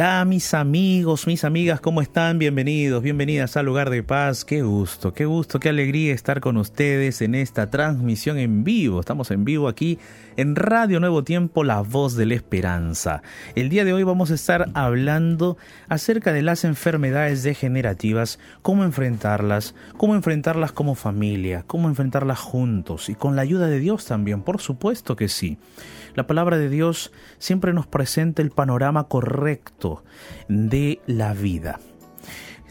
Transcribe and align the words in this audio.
Hola 0.00 0.24
mis 0.24 0.54
amigos, 0.54 1.26
mis 1.26 1.44
amigas, 1.44 1.82
¿cómo 1.82 2.00
están? 2.00 2.38
Bienvenidos, 2.38 3.02
bienvenidas 3.02 3.58
al 3.58 3.66
lugar 3.66 3.90
de 3.90 4.02
paz. 4.02 4.46
Qué 4.46 4.62
gusto, 4.62 5.12
qué 5.12 5.26
gusto, 5.26 5.60
qué 5.60 5.68
alegría 5.68 6.14
estar 6.14 6.40
con 6.40 6.56
ustedes 6.56 7.20
en 7.20 7.34
esta 7.34 7.68
transmisión 7.68 8.38
en 8.38 8.64
vivo. 8.64 9.00
Estamos 9.00 9.30
en 9.30 9.44
vivo 9.44 9.68
aquí 9.68 9.98
en 10.38 10.56
Radio 10.56 11.00
Nuevo 11.00 11.22
Tiempo, 11.22 11.64
La 11.64 11.82
Voz 11.82 12.16
de 12.16 12.24
la 12.24 12.34
Esperanza. 12.34 13.22
El 13.54 13.68
día 13.68 13.84
de 13.84 13.92
hoy 13.92 14.02
vamos 14.02 14.30
a 14.30 14.36
estar 14.36 14.70
hablando 14.72 15.58
acerca 15.90 16.32
de 16.32 16.40
las 16.40 16.64
enfermedades 16.64 17.42
degenerativas, 17.42 18.38
cómo 18.62 18.84
enfrentarlas, 18.84 19.74
cómo 19.98 20.14
enfrentarlas 20.14 20.72
como 20.72 20.94
familia, 20.94 21.64
cómo 21.66 21.88
enfrentarlas 21.88 22.38
juntos 22.38 23.10
y 23.10 23.14
con 23.14 23.36
la 23.36 23.42
ayuda 23.42 23.66
de 23.66 23.80
Dios 23.80 24.06
también, 24.06 24.40
por 24.40 24.62
supuesto 24.62 25.14
que 25.14 25.28
sí. 25.28 25.58
La 26.20 26.26
palabra 26.26 26.58
de 26.58 26.68
Dios 26.68 27.12
siempre 27.38 27.72
nos 27.72 27.86
presenta 27.86 28.42
el 28.42 28.50
panorama 28.50 29.04
correcto 29.04 30.04
de 30.48 31.00
la 31.06 31.32
vida. 31.32 31.80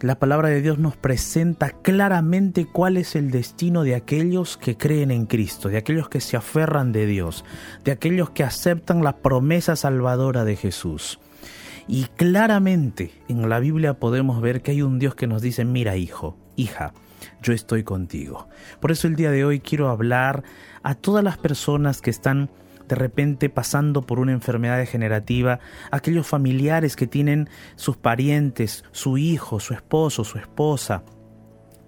La 0.01 0.19
palabra 0.19 0.49
de 0.49 0.61
Dios 0.61 0.77
nos 0.77 0.95
presenta 0.95 1.71
claramente 1.71 2.67
cuál 2.67 2.95
es 2.95 3.15
el 3.15 3.31
destino 3.31 3.81
de 3.81 3.95
aquellos 3.95 4.55
que 4.55 4.77
creen 4.77 5.09
en 5.09 5.25
Cristo, 5.25 5.67
de 5.67 5.77
aquellos 5.77 6.09
que 6.09 6.21
se 6.21 6.37
aferran 6.37 6.91
de 6.91 7.07
Dios, 7.07 7.43
de 7.83 7.91
aquellos 7.91 8.29
que 8.29 8.43
aceptan 8.43 9.03
la 9.03 9.17
promesa 9.17 9.75
salvadora 9.75 10.45
de 10.45 10.55
Jesús. 10.55 11.19
Y 11.87 12.03
claramente 12.17 13.09
en 13.29 13.49
la 13.49 13.59
Biblia 13.59 13.95
podemos 13.95 14.43
ver 14.43 14.61
que 14.61 14.69
hay 14.69 14.83
un 14.83 14.99
Dios 14.99 15.15
que 15.15 15.25
nos 15.25 15.41
dice, 15.41 15.65
mira 15.65 15.95
hijo, 15.95 16.37
hija, 16.55 16.93
yo 17.41 17.53
estoy 17.53 17.83
contigo. 17.83 18.47
Por 18.79 18.91
eso 18.91 19.07
el 19.07 19.15
día 19.15 19.31
de 19.31 19.43
hoy 19.43 19.59
quiero 19.59 19.89
hablar 19.89 20.43
a 20.83 20.93
todas 20.93 21.23
las 21.23 21.39
personas 21.39 21.99
que 21.99 22.11
están 22.11 22.51
de 22.89 22.95
repente 22.95 23.49
pasando 23.49 24.01
por 24.01 24.19
una 24.19 24.33
enfermedad 24.33 24.77
degenerativa, 24.77 25.59
aquellos 25.91 26.27
familiares 26.27 26.95
que 26.95 27.07
tienen 27.07 27.47
sus 27.77 27.95
parientes, 27.95 28.83
su 28.91 29.17
hijo, 29.17 29.59
su 29.59 29.73
esposo, 29.73 30.23
su 30.23 30.39
esposa, 30.39 31.03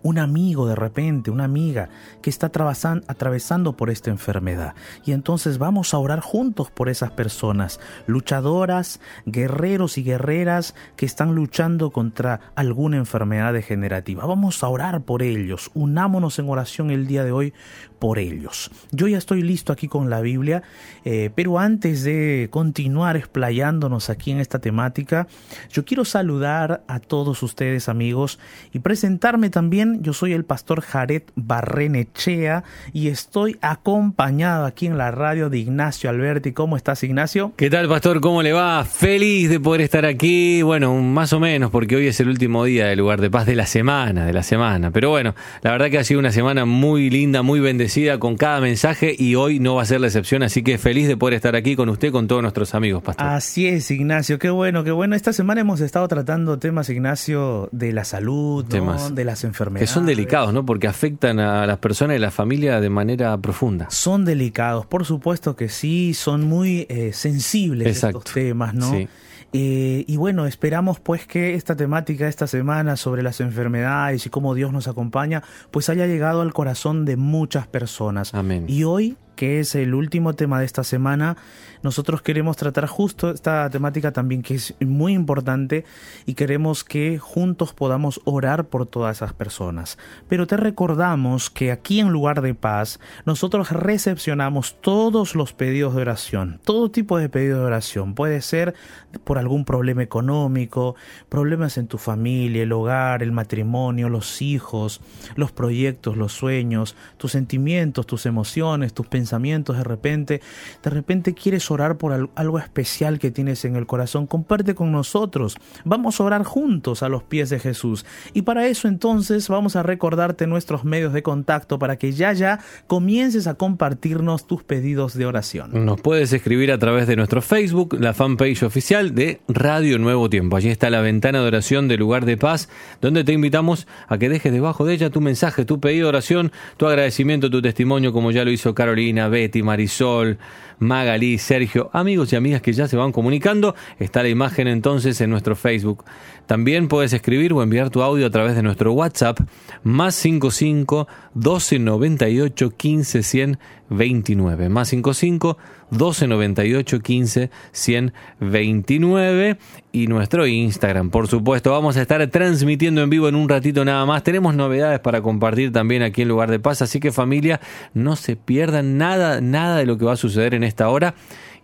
un 0.03 0.17
amigo 0.17 0.67
de 0.67 0.75
repente, 0.75 1.31
una 1.31 1.43
amiga 1.43 1.89
que 2.21 2.29
está 2.29 2.47
atravesando 2.47 3.77
por 3.77 3.89
esta 3.89 4.09
enfermedad. 4.09 4.75
Y 5.05 5.11
entonces 5.11 5.57
vamos 5.57 5.93
a 5.93 5.97
orar 5.97 6.21
juntos 6.21 6.71
por 6.71 6.89
esas 6.89 7.11
personas, 7.11 7.79
luchadoras, 8.07 8.99
guerreros 9.25 9.97
y 9.97 10.03
guerreras 10.03 10.75
que 10.95 11.05
están 11.05 11.35
luchando 11.35 11.91
contra 11.91 12.51
alguna 12.55 12.97
enfermedad 12.97 13.53
degenerativa. 13.53 14.25
Vamos 14.25 14.63
a 14.63 14.69
orar 14.69 15.01
por 15.01 15.23
ellos. 15.23 15.71
Unámonos 15.73 16.39
en 16.39 16.49
oración 16.49 16.91
el 16.91 17.07
día 17.07 17.23
de 17.23 17.31
hoy 17.31 17.53
por 18.01 18.17
ellos. 18.17 18.71
Yo 18.91 19.07
ya 19.07 19.19
estoy 19.19 19.43
listo 19.43 19.71
aquí 19.71 19.87
con 19.87 20.09
la 20.09 20.21
Biblia, 20.21 20.63
eh, 21.05 21.29
pero 21.35 21.59
antes 21.59 22.03
de 22.03 22.47
continuar 22.49 23.15
explayándonos 23.15 24.09
aquí 24.09 24.31
en 24.31 24.39
esta 24.39 24.57
temática, 24.57 25.27
yo 25.71 25.85
quiero 25.85 26.03
saludar 26.03 26.83
a 26.87 26.99
todos 26.99 27.43
ustedes 27.43 27.89
amigos 27.89 28.39
y 28.73 28.79
presentarme 28.79 29.51
también 29.51 30.01
yo 30.01 30.13
soy 30.13 30.33
el 30.33 30.45
pastor 30.45 30.81
Jared 30.81 31.21
Barrenechea 31.35 32.63
y 32.91 33.09
estoy 33.09 33.59
acompañado 33.61 34.65
aquí 34.65 34.87
en 34.87 34.97
la 34.97 35.11
radio 35.11 35.51
de 35.51 35.59
Ignacio 35.59 36.09
Alberti. 36.09 36.53
¿Cómo 36.53 36.77
estás, 36.77 37.03
Ignacio? 37.03 37.53
¿Qué 37.55 37.69
tal, 37.69 37.87
pastor? 37.87 38.19
¿Cómo 38.19 38.41
le 38.41 38.51
va? 38.51 38.83
Feliz 38.83 39.47
de 39.51 39.59
poder 39.59 39.81
estar 39.81 40.07
aquí. 40.07 40.63
Bueno, 40.63 40.95
más 40.95 41.33
o 41.33 41.39
menos, 41.39 41.69
porque 41.69 41.97
hoy 41.97 42.07
es 42.07 42.19
el 42.19 42.29
último 42.29 42.63
día 42.63 42.87
del 42.87 42.97
lugar 42.97 43.21
de 43.21 43.29
paz 43.29 43.45
de 43.45 43.53
la 43.53 43.67
semana, 43.67 44.25
de 44.25 44.33
la 44.33 44.41
semana. 44.41 44.89
Pero 44.89 45.11
bueno, 45.11 45.35
la 45.61 45.69
verdad 45.69 45.91
que 45.91 45.99
ha 45.99 46.03
sido 46.03 46.19
una 46.19 46.31
semana 46.31 46.65
muy 46.65 47.11
linda, 47.11 47.43
muy 47.43 47.59
bendecida 47.59 47.90
con 48.19 48.37
cada 48.37 48.61
mensaje 48.61 49.13
y 49.17 49.35
hoy 49.35 49.59
no 49.59 49.75
va 49.75 49.81
a 49.81 49.85
ser 49.85 49.99
la 49.99 50.07
excepción. 50.07 50.43
Así 50.43 50.63
que 50.63 50.77
feliz 50.77 51.07
de 51.07 51.17
poder 51.17 51.33
estar 51.33 51.55
aquí 51.57 51.75
con 51.75 51.89
usted, 51.89 52.11
con 52.11 52.27
todos 52.27 52.41
nuestros 52.41 52.73
amigos, 52.73 53.03
pastor. 53.03 53.27
Así 53.27 53.67
es, 53.67 53.91
Ignacio. 53.91 54.39
Qué 54.39 54.49
bueno, 54.49 54.83
qué 54.83 54.91
bueno. 54.91 55.15
Esta 55.15 55.33
semana 55.33 55.61
hemos 55.61 55.81
estado 55.81 56.07
tratando 56.07 56.57
temas, 56.57 56.89
Ignacio, 56.89 57.67
de 57.73 57.91
la 57.91 58.05
salud, 58.05 58.65
temas. 58.65 59.13
de 59.13 59.25
las 59.25 59.43
enfermedades 59.43 59.89
que 59.89 59.93
son 59.93 60.05
delicados, 60.05 60.53
¿no? 60.53 60.65
Porque 60.65 60.87
afectan 60.87 61.39
a 61.39 61.67
las 61.67 61.79
personas 61.79 62.15
y 62.15 62.19
la 62.19 62.31
familia 62.31 62.79
de 62.79 62.89
manera 62.89 63.37
profunda. 63.37 63.89
Son 63.89 64.23
delicados, 64.23 64.85
por 64.85 65.05
supuesto 65.05 65.55
que 65.57 65.67
sí, 65.67 66.13
son 66.13 66.43
muy 66.43 66.85
eh, 66.87 67.11
sensibles 67.13 68.03
estos 68.03 68.23
temas, 68.23 68.73
¿no? 68.73 68.89
Sí. 68.89 69.07
Eh, 69.53 70.05
y 70.07 70.17
bueno, 70.17 70.45
esperamos 70.45 70.99
pues 70.99 71.27
que 71.27 71.55
esta 71.55 71.75
temática 71.75 72.27
esta 72.27 72.47
semana 72.47 72.95
sobre 72.95 73.21
las 73.21 73.41
enfermedades 73.41 74.25
y 74.25 74.29
cómo 74.29 74.53
Dios 74.53 74.71
nos 74.71 74.87
acompaña, 74.87 75.43
pues 75.71 75.89
haya 75.89 76.07
llegado 76.07 76.41
al 76.41 76.53
corazón 76.53 77.05
de 77.05 77.17
muchas 77.17 77.67
personas. 77.67 78.33
Amén. 78.33 78.65
Y 78.67 78.83
hoy 78.83 79.17
que 79.35 79.59
es 79.59 79.75
el 79.75 79.93
último 79.93 80.33
tema 80.33 80.59
de 80.59 80.65
esta 80.65 80.83
semana, 80.83 81.37
nosotros 81.83 82.21
queremos 82.21 82.57
tratar 82.57 82.85
justo 82.85 83.31
esta 83.31 83.67
temática 83.69 84.11
también 84.11 84.43
que 84.43 84.55
es 84.55 84.75
muy 84.79 85.13
importante 85.13 85.83
y 86.25 86.35
queremos 86.35 86.83
que 86.83 87.17
juntos 87.17 87.73
podamos 87.73 88.21
orar 88.25 88.65
por 88.65 88.85
todas 88.85 89.17
esas 89.17 89.33
personas. 89.33 89.97
Pero 90.27 90.45
te 90.45 90.57
recordamos 90.57 91.49
que 91.49 91.71
aquí 91.71 91.99
en 91.99 92.09
lugar 92.09 92.41
de 92.41 92.53
paz 92.53 92.99
nosotros 93.25 93.71
recepcionamos 93.71 94.75
todos 94.81 95.33
los 95.33 95.53
pedidos 95.53 95.95
de 95.95 96.01
oración, 96.01 96.59
todo 96.63 96.91
tipo 96.91 97.17
de 97.17 97.29
pedidos 97.29 97.59
de 97.59 97.65
oración. 97.65 98.13
Puede 98.13 98.41
ser 98.41 98.75
por 99.23 99.39
algún 99.39 99.65
problema 99.65 100.03
económico, 100.03 100.95
problemas 101.29 101.77
en 101.77 101.87
tu 101.87 101.97
familia, 101.97 102.61
el 102.61 102.71
hogar, 102.73 103.23
el 103.23 103.31
matrimonio, 103.31 104.07
los 104.07 104.41
hijos, 104.43 105.01
los 105.35 105.51
proyectos, 105.51 106.15
los 106.15 106.33
sueños, 106.33 106.95
tus 107.17 107.31
sentimientos, 107.31 108.05
tus 108.05 108.27
emociones, 108.27 108.93
tus 108.93 109.07
pensamientos 109.07 109.20
de 109.29 109.83
repente, 109.83 110.41
de 110.83 110.89
repente 110.89 111.33
quieres 111.33 111.69
orar 111.71 111.97
por 111.97 112.29
algo 112.35 112.59
especial 112.59 113.19
que 113.19 113.31
tienes 113.31 113.65
en 113.65 113.75
el 113.75 113.85
corazón, 113.85 114.27
comparte 114.27 114.75
con 114.75 114.91
nosotros. 114.91 115.55
Vamos 115.85 116.19
a 116.19 116.23
orar 116.23 116.43
juntos 116.43 117.03
a 117.03 117.09
los 117.09 117.23
pies 117.23 117.49
de 117.49 117.59
Jesús. 117.59 118.05
Y 118.33 118.41
para 118.41 118.67
eso 118.67 118.87
entonces 118.87 119.47
vamos 119.47 119.75
a 119.75 119.83
recordarte 119.83 120.47
nuestros 120.47 120.83
medios 120.83 121.13
de 121.13 121.23
contacto 121.23 121.79
para 121.79 121.97
que 121.97 122.11
ya 122.11 122.33
ya 122.33 122.59
comiences 122.87 123.47
a 123.47 123.55
compartirnos 123.55 124.47
tus 124.47 124.63
pedidos 124.63 125.13
de 125.13 125.25
oración. 125.25 125.85
Nos 125.85 126.01
puedes 126.01 126.33
escribir 126.33 126.71
a 126.71 126.77
través 126.77 127.07
de 127.07 127.15
nuestro 127.15 127.41
Facebook, 127.41 127.97
la 127.99 128.13
fanpage 128.13 128.63
oficial 128.63 129.13
de 129.15 129.41
Radio 129.47 129.99
Nuevo 129.99 130.29
Tiempo. 130.29 130.57
Allí 130.57 130.69
está 130.69 130.89
la 130.89 131.01
ventana 131.01 131.41
de 131.41 131.47
oración 131.47 131.87
del 131.87 131.99
lugar 131.99 132.25
de 132.25 132.37
paz, 132.37 132.69
donde 133.01 133.23
te 133.23 133.33
invitamos 133.33 133.87
a 134.07 134.17
que 134.17 134.29
dejes 134.29 134.51
debajo 134.51 134.85
de 134.85 134.93
ella 134.93 135.09
tu 135.09 135.21
mensaje, 135.21 135.65
tu 135.65 135.79
pedido 135.79 136.05
de 136.05 136.09
oración, 136.09 136.51
tu 136.77 136.87
agradecimiento, 136.87 137.49
tu 137.49 137.61
testimonio, 137.61 138.13
como 138.13 138.31
ya 138.31 138.43
lo 138.43 138.51
hizo 138.51 138.73
Carolina 138.73 139.10
Betty, 139.13 139.63
Marisol, 139.63 140.37
Magalí, 140.79 141.37
Sergio, 141.37 141.89
amigos 141.93 142.33
y 142.33 142.35
amigas 142.35 142.61
que 142.61 142.73
ya 142.73 142.87
se 142.87 142.97
van 142.97 143.11
comunicando. 143.11 143.75
Está 143.99 144.23
la 144.23 144.29
imagen 144.29 144.67
entonces 144.67 145.21
en 145.21 145.29
nuestro 145.29 145.55
Facebook. 145.55 146.03
También 146.47 146.87
puedes 146.87 147.13
escribir 147.13 147.53
o 147.53 147.61
enviar 147.61 147.91
tu 147.91 148.01
audio 148.01 148.25
a 148.25 148.31
través 148.31 148.55
de 148.55 148.63
nuestro 148.63 148.91
WhatsApp 148.93 149.39
más 149.83 150.15
55 150.15 151.07
12 151.35 151.79
98 151.79 152.69
15 152.75 153.23
100 153.23 153.59
29. 153.91 154.69
Más 154.69 154.87
55 154.87 155.57
12 155.91 156.27
98 156.27 156.99
15 157.01 157.49
129 157.71 159.57
y 159.91 160.07
nuestro 160.07 160.47
Instagram. 160.47 161.09
Por 161.09 161.27
supuesto, 161.27 161.71
vamos 161.71 161.97
a 161.97 162.01
estar 162.01 162.25
transmitiendo 162.27 163.03
en 163.03 163.09
vivo 163.09 163.27
en 163.27 163.35
un 163.35 163.49
ratito 163.49 163.83
nada 163.83 164.05
más. 164.05 164.23
Tenemos 164.23 164.55
novedades 164.55 165.01
para 165.01 165.21
compartir 165.21 165.71
también 165.71 166.01
aquí 166.01 166.21
en 166.21 166.29
Lugar 166.29 166.49
de 166.49 166.59
Paz, 166.59 166.81
así 166.81 166.99
que 166.99 167.11
familia, 167.11 167.59
no 167.93 168.15
se 168.15 168.37
pierdan 168.37 168.97
nada, 168.97 169.41
nada 169.41 169.77
de 169.77 169.85
lo 169.85 169.97
que 169.97 170.05
va 170.05 170.13
a 170.13 170.17
suceder 170.17 170.53
en 170.53 170.63
esta 170.63 170.89
hora 170.89 171.13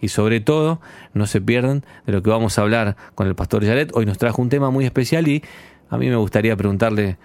y 0.02 0.10
sobre 0.10 0.42
todo 0.42 0.82
no 1.14 1.26
se 1.26 1.42
pierdan 1.42 1.86
de 2.06 2.14
lo 2.14 2.22
que 2.22 2.30
vamos 2.30 2.60
a 2.60 2.62
hablar 2.62 2.98
con 3.16 3.28
el 3.28 3.36
pastor 3.36 3.64
Yaret. 3.64 3.92
Hoy 3.94 4.06
nos 4.06 4.18
trajo 4.18 4.42
un 4.42 4.50
tema 4.50 4.70
muy 4.70 4.86
especial 4.86 5.28
y 5.30 5.44
a 5.90 5.98
mí 5.98 6.10
me 6.10 6.18
gustaría 6.18 6.56
preguntarle 6.58 7.18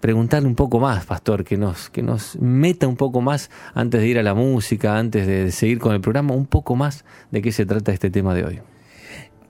preguntarle 0.00 0.48
un 0.48 0.54
poco 0.54 0.78
más, 0.80 1.06
pastor, 1.06 1.44
que 1.44 1.56
nos, 1.56 1.90
que 1.90 2.02
nos 2.02 2.36
meta 2.40 2.86
un 2.86 2.96
poco 2.96 3.20
más 3.20 3.50
antes 3.74 4.00
de 4.00 4.08
ir 4.08 4.18
a 4.18 4.22
la 4.22 4.34
música, 4.34 4.98
antes 4.98 5.26
de 5.26 5.50
seguir 5.50 5.78
con 5.78 5.94
el 5.94 6.00
programa, 6.00 6.34
un 6.34 6.46
poco 6.46 6.76
más 6.76 7.04
de 7.30 7.42
qué 7.42 7.52
se 7.52 7.66
trata 7.66 7.92
este 7.92 8.10
tema 8.10 8.34
de 8.34 8.44
hoy. 8.44 8.60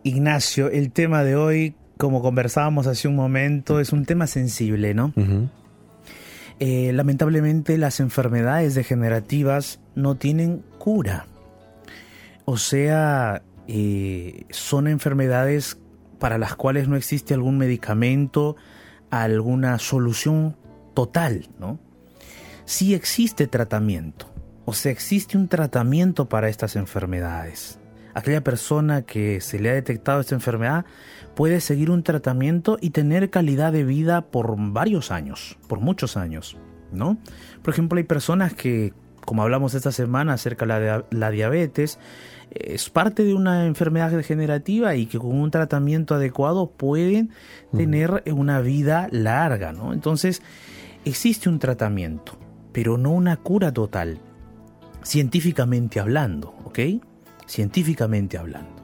Ignacio, 0.03 0.71
el 0.71 0.91
tema 0.91 1.25
de 1.25 1.37
hoy, 1.37 1.75
como 1.97 2.23
conversábamos 2.23 2.87
hace 2.87 3.09
un 3.09 3.17
momento, 3.17 3.81
es 3.81 3.93
un 3.93 4.06
tema 4.06 4.27
sensible, 4.27 4.95
¿no? 4.95 5.12
Eh, 6.61 6.93
lamentablemente 6.93 7.79
las 7.79 8.00
enfermedades 8.00 8.75
degenerativas 8.75 9.81
no 9.95 10.17
tienen 10.17 10.62
cura. 10.79 11.27
O 12.45 12.56
sea, 12.56 13.43
eh, 13.67 14.45
son 14.50 14.89
enfermedades 14.89 15.79
para 16.19 16.39
las 16.39 16.56
cuales 16.56 16.89
no 16.89 16.97
existe 16.97 17.35
algún 17.35 17.59
medicamento, 17.59 18.56
alguna 19.10 19.78
solución 19.78 20.56
total, 20.94 21.49
¿no? 21.58 21.78
Sí 22.64 22.94
existe 22.94 23.46
tratamiento, 23.46 24.31
o 24.64 24.75
sea, 24.75 24.93
existe 24.93 25.38
un 25.38 25.49
tratamiento 25.49 26.28
para 26.28 26.49
estas 26.49 26.76
enfermedades. 26.76 27.78
Aquella 28.14 28.43
persona 28.43 29.02
que 29.02 29.40
se 29.40 29.58
le 29.60 29.70
ha 29.70 29.75
detectado 29.75 30.20
esta 30.20 30.34
enfermedad 30.34 30.84
puede 31.34 31.60
seguir 31.60 31.90
un 31.90 32.02
tratamiento 32.02 32.78
y 32.81 32.90
tener 32.90 33.31
calidad 33.31 33.72
de 33.72 33.84
vida 33.84 34.22
por 34.22 34.55
varios 34.58 35.11
años, 35.11 35.56
por 35.69 35.81
muchos 35.81 36.16
años, 36.16 36.56
¿no? 36.93 37.16
Por 37.62 37.72
ejemplo, 37.72 37.99
hay 37.99 38.04
personas 38.04 38.54
que 38.54 38.93
como 39.28 39.43
hablamos 39.43 39.75
esta 39.75 39.93
semana 39.93 40.32
acerca 40.32 40.64
de 40.81 41.04
la 41.11 41.31
diabetes, 41.31 41.99
es 42.50 42.91
parte 42.91 43.25
de 43.25 43.35
una 43.35 43.67
enfermedad 43.67 44.11
degenerativa 44.11 44.95
y 44.95 45.06
que 45.06 45.19
con 45.19 45.39
un 45.39 45.50
tratamiento 45.50 46.15
adecuado 46.15 46.71
pueden 46.71 47.31
tener 47.77 48.23
una 48.33 48.61
vida 48.61 49.09
larga, 49.11 49.73
¿no? 49.73 49.93
Entonces, 49.93 50.43
existe 51.05 51.49
un 51.49 51.59
tratamiento, 51.59 52.39
pero 52.73 52.99
no 52.99 53.11
una 53.11 53.37
cura 53.37 53.73
total, 53.73 54.19
científicamente 55.03 56.00
hablando, 56.00 56.55
¿ok? 56.65 56.79
Científicamente 57.47 58.39
hablando. 58.39 58.83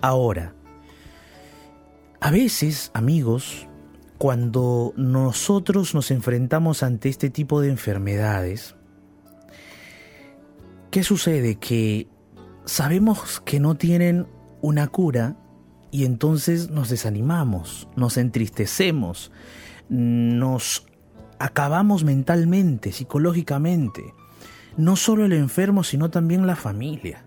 Ahora, 0.00 0.54
a 2.20 2.30
veces, 2.30 2.90
amigos, 2.94 3.66
cuando 4.18 4.92
nosotros 4.96 5.94
nos 5.94 6.12
enfrentamos 6.12 6.84
ante 6.84 7.08
este 7.08 7.30
tipo 7.30 7.60
de 7.60 7.70
enfermedades, 7.70 8.76
¿qué 10.92 11.02
sucede? 11.02 11.56
Que 11.56 12.06
sabemos 12.64 13.40
que 13.44 13.60
no 13.60 13.76
tienen 13.76 14.26
una 14.60 14.88
cura 14.88 15.36
y 15.90 16.04
entonces 16.04 16.70
nos 16.70 16.88
desanimamos, 16.88 17.88
nos 17.96 18.16
entristecemos, 18.16 19.30
nos 19.88 20.86
acabamos 21.38 22.04
mentalmente, 22.04 22.92
psicológicamente. 22.92 24.14
No 24.76 24.96
solo 24.96 25.26
el 25.26 25.32
enfermo, 25.32 25.84
sino 25.84 26.10
también 26.10 26.46
la 26.46 26.56
familia. 26.56 27.24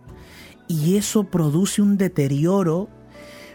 Y 0.67 0.97
eso 0.97 1.25
produce 1.25 1.81
un 1.81 1.97
deterioro 1.97 2.89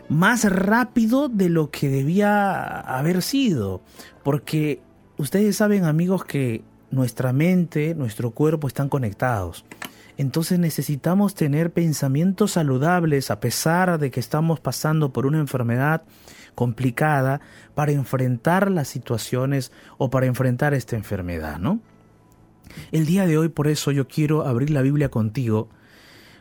más 0.09 0.44
rápido 0.44 1.29
de 1.29 1.49
lo 1.49 1.71
que 1.71 1.88
debía 1.88 2.79
haber 2.81 3.23
sido. 3.23 3.83
Porque 4.23 4.81
ustedes 5.17 5.56
saben 5.56 5.85
amigos 5.85 6.25
que 6.25 6.62
nuestra 6.91 7.33
mente, 7.33 7.94
nuestro 7.94 8.31
cuerpo 8.31 8.69
están 8.69 8.88
conectados. 8.88 9.65
Entonces 10.21 10.59
necesitamos 10.59 11.35
tener 11.35 11.73
pensamientos 11.73 12.51
saludables 12.51 13.31
a 13.31 13.41
pesar 13.41 13.99
de 13.99 14.11
que 14.11 14.21
estamos 14.21 14.61
pasando 14.61 15.15
por 15.15 15.25
una 15.25 15.39
enfermedad 15.39 16.03
complicada 16.55 17.41
para 17.75 17.93
enfrentar 17.93 18.71
las 18.71 18.87
situaciones 18.87 19.73
o 19.97 20.11
para 20.11 20.27
enfrentar 20.27 20.75
esta 20.75 20.95
enfermedad, 20.95 21.59
¿no? 21.59 21.81
El 22.93 23.07
día 23.07 23.27
de 23.27 23.39
hoy 23.39 23.49
por 23.49 23.67
eso 23.67 23.93
yo 23.93 24.09
quiero 24.09 24.47
abrir 24.47 24.69
la 24.69 24.83
Biblia 24.83 25.09
contigo, 25.09 25.71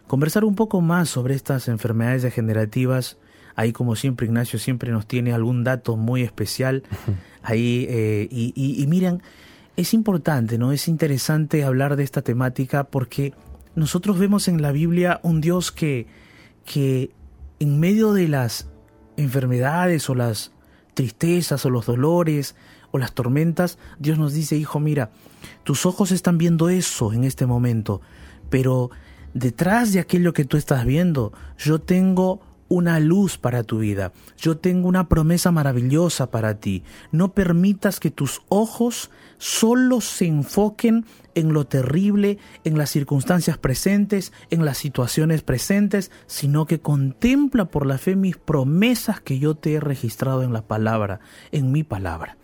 conversar 0.07 0.43
un 0.43 0.55
poco 0.55 0.81
más 0.81 1.07
sobre 1.07 1.33
estas 1.33 1.69
enfermedades 1.69 2.21
degenerativas. 2.21 3.17
Ahí 3.55 3.71
como 3.71 3.95
siempre 3.95 4.27
Ignacio 4.27 4.59
siempre 4.59 4.91
nos 4.91 5.07
tiene 5.07 5.31
algún 5.31 5.63
dato 5.63 5.95
muy 5.95 6.23
especial. 6.23 6.83
Ahí 7.43 7.87
eh, 7.89 8.27
y, 8.29 8.51
y 8.55 8.87
miren, 8.87 9.23
es 9.77 9.93
importante, 9.93 10.57
¿no? 10.57 10.73
Es 10.73 10.89
interesante 10.89 11.63
hablar 11.63 11.95
de 11.95 12.03
esta 12.03 12.21
temática 12.21 12.83
porque 12.83 13.33
nosotros 13.75 14.19
vemos 14.19 14.47
en 14.47 14.61
la 14.61 14.71
Biblia 14.71 15.19
un 15.23 15.41
Dios 15.41 15.71
que, 15.71 16.07
que 16.65 17.11
en 17.59 17.79
medio 17.79 18.13
de 18.13 18.27
las 18.27 18.69
enfermedades 19.17 20.09
o 20.09 20.15
las 20.15 20.51
tristezas 20.93 21.65
o 21.65 21.69
los 21.69 21.85
dolores 21.85 22.55
o 22.91 22.97
las 22.97 23.13
tormentas, 23.13 23.77
Dios 23.99 24.17
nos 24.17 24.33
dice, 24.33 24.57
hijo, 24.57 24.79
mira, 24.79 25.11
tus 25.63 25.85
ojos 25.85 26.11
están 26.11 26.37
viendo 26.37 26.69
eso 26.69 27.13
en 27.13 27.23
este 27.23 27.45
momento, 27.45 28.01
pero 28.49 28.89
detrás 29.33 29.93
de 29.93 29.99
aquello 29.99 30.33
que 30.33 30.45
tú 30.45 30.57
estás 30.57 30.85
viendo, 30.85 31.31
yo 31.57 31.79
tengo 31.79 32.41
una 32.69 32.99
luz 32.99 33.37
para 33.37 33.63
tu 33.63 33.79
vida. 33.79 34.13
Yo 34.37 34.57
tengo 34.57 34.87
una 34.87 35.09
promesa 35.09 35.51
maravillosa 35.51 36.31
para 36.31 36.59
ti. 36.59 36.83
No 37.11 37.33
permitas 37.33 37.99
que 37.99 38.11
tus 38.11 38.41
ojos 38.47 39.09
solo 39.39 40.01
se 40.01 40.27
enfoquen 40.27 41.05
en 41.33 41.53
lo 41.53 41.65
terrible, 41.65 42.37
en 42.63 42.77
las 42.77 42.91
circunstancias 42.91 43.57
presentes, 43.57 44.31
en 44.51 44.65
las 44.65 44.77
situaciones 44.77 45.41
presentes, 45.41 46.11
sino 46.27 46.67
que 46.67 46.79
contempla 46.79 47.65
por 47.65 47.87
la 47.87 47.97
fe 47.97 48.15
mis 48.15 48.37
promesas 48.37 49.21
que 49.21 49.39
yo 49.39 49.55
te 49.55 49.73
he 49.73 49.79
registrado 49.79 50.43
en 50.43 50.53
la 50.53 50.61
palabra, 50.61 51.21
en 51.51 51.71
mi 51.71 51.83
palabra. 51.83 52.37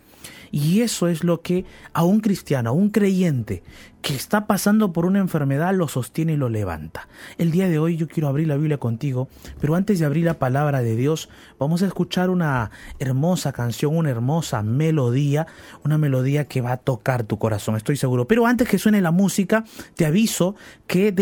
Y 0.50 0.80
eso 0.80 1.08
es 1.08 1.24
lo 1.24 1.42
que 1.42 1.64
a 1.92 2.04
un 2.04 2.20
cristiano, 2.20 2.70
a 2.70 2.72
un 2.72 2.90
creyente 2.90 3.62
que 4.02 4.14
está 4.14 4.46
pasando 4.46 4.92
por 4.92 5.04
una 5.04 5.18
enfermedad 5.18 5.74
lo 5.74 5.88
sostiene 5.88 6.34
y 6.34 6.36
lo 6.36 6.48
levanta. 6.48 7.08
El 7.38 7.50
día 7.50 7.68
de 7.68 7.80
hoy 7.80 7.96
yo 7.96 8.06
quiero 8.06 8.28
abrir 8.28 8.46
la 8.46 8.56
Biblia 8.56 8.78
contigo, 8.78 9.28
pero 9.60 9.74
antes 9.74 9.98
de 9.98 10.06
abrir 10.06 10.24
la 10.24 10.38
palabra 10.38 10.80
de 10.80 10.94
Dios, 10.94 11.28
vamos 11.58 11.82
a 11.82 11.86
escuchar 11.86 12.30
una 12.30 12.70
hermosa 13.00 13.52
canción, 13.52 13.96
una 13.96 14.10
hermosa 14.10 14.62
melodía, 14.62 15.48
una 15.84 15.98
melodía 15.98 16.44
que 16.44 16.60
va 16.60 16.72
a 16.72 16.76
tocar 16.76 17.24
tu 17.24 17.38
corazón, 17.38 17.74
estoy 17.74 17.96
seguro. 17.96 18.28
Pero 18.28 18.46
antes 18.46 18.68
que 18.68 18.78
suene 18.78 19.00
la 19.00 19.10
música, 19.10 19.64
te 19.96 20.06
aviso 20.06 20.54
que 20.86 21.12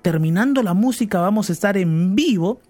terminando 0.00 0.62
la 0.62 0.72
música 0.72 1.20
vamos 1.20 1.50
a 1.50 1.52
estar 1.52 1.76
en 1.76 2.14
vivo 2.14 2.60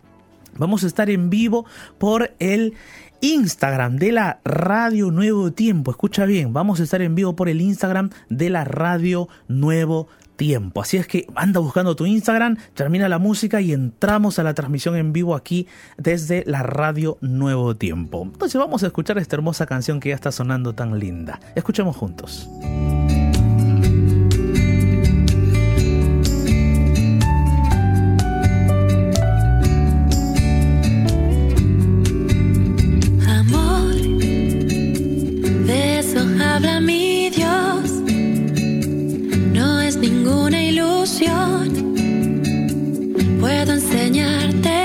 Vamos 0.56 0.84
a 0.84 0.86
estar 0.86 1.08
en 1.10 1.30
vivo 1.30 1.64
por 1.98 2.34
el 2.38 2.74
Instagram 3.20 3.96
de 3.96 4.12
la 4.12 4.40
Radio 4.44 5.10
Nuevo 5.10 5.52
Tiempo. 5.52 5.90
Escucha 5.90 6.24
bien, 6.24 6.52
vamos 6.52 6.80
a 6.80 6.84
estar 6.84 7.02
en 7.02 7.14
vivo 7.14 7.36
por 7.36 7.48
el 7.48 7.60
Instagram 7.60 8.10
de 8.28 8.50
la 8.50 8.64
Radio 8.64 9.28
Nuevo 9.48 10.08
Tiempo. 10.36 10.80
Así 10.80 10.96
es 10.96 11.06
que 11.06 11.26
anda 11.34 11.60
buscando 11.60 11.94
tu 11.96 12.06
Instagram, 12.06 12.56
termina 12.74 13.08
la 13.08 13.18
música 13.18 13.60
y 13.60 13.72
entramos 13.72 14.38
a 14.38 14.42
la 14.42 14.54
transmisión 14.54 14.96
en 14.96 15.12
vivo 15.12 15.34
aquí 15.34 15.66
desde 15.98 16.44
la 16.46 16.62
Radio 16.62 17.18
Nuevo 17.20 17.76
Tiempo. 17.76 18.22
Entonces 18.22 18.58
vamos 18.58 18.82
a 18.82 18.86
escuchar 18.86 19.18
esta 19.18 19.36
hermosa 19.36 19.66
canción 19.66 20.00
que 20.00 20.08
ya 20.08 20.14
está 20.14 20.32
sonando 20.32 20.74
tan 20.74 20.98
linda. 20.98 21.40
Escuchemos 21.54 21.96
juntos. 21.96 22.48
Y 39.90 39.98
perdón, 39.98 40.54
fe 43.80 44.10
y 44.12 44.79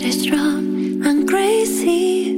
get 0.00 0.14
strong 0.14 1.04
and 1.04 1.28
crazy. 1.28 2.34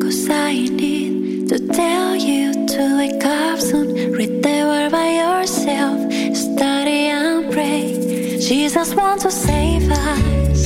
Cause 0.00 0.28
I 0.28 0.52
need 0.68 1.48
to 1.48 1.58
tell 1.68 2.16
you 2.16 2.66
to 2.66 2.96
wake 2.98 3.24
up 3.24 3.60
soon. 3.60 4.12
Read 4.12 4.42
the 4.42 4.64
word 4.66 4.90
by 4.90 5.10
yourself, 5.22 6.00
study 6.34 7.10
and 7.14 7.52
pray. 7.52 8.38
Jesus 8.40 8.94
wants 8.94 9.22
to 9.22 9.30
save 9.30 9.90
us. 9.92 10.65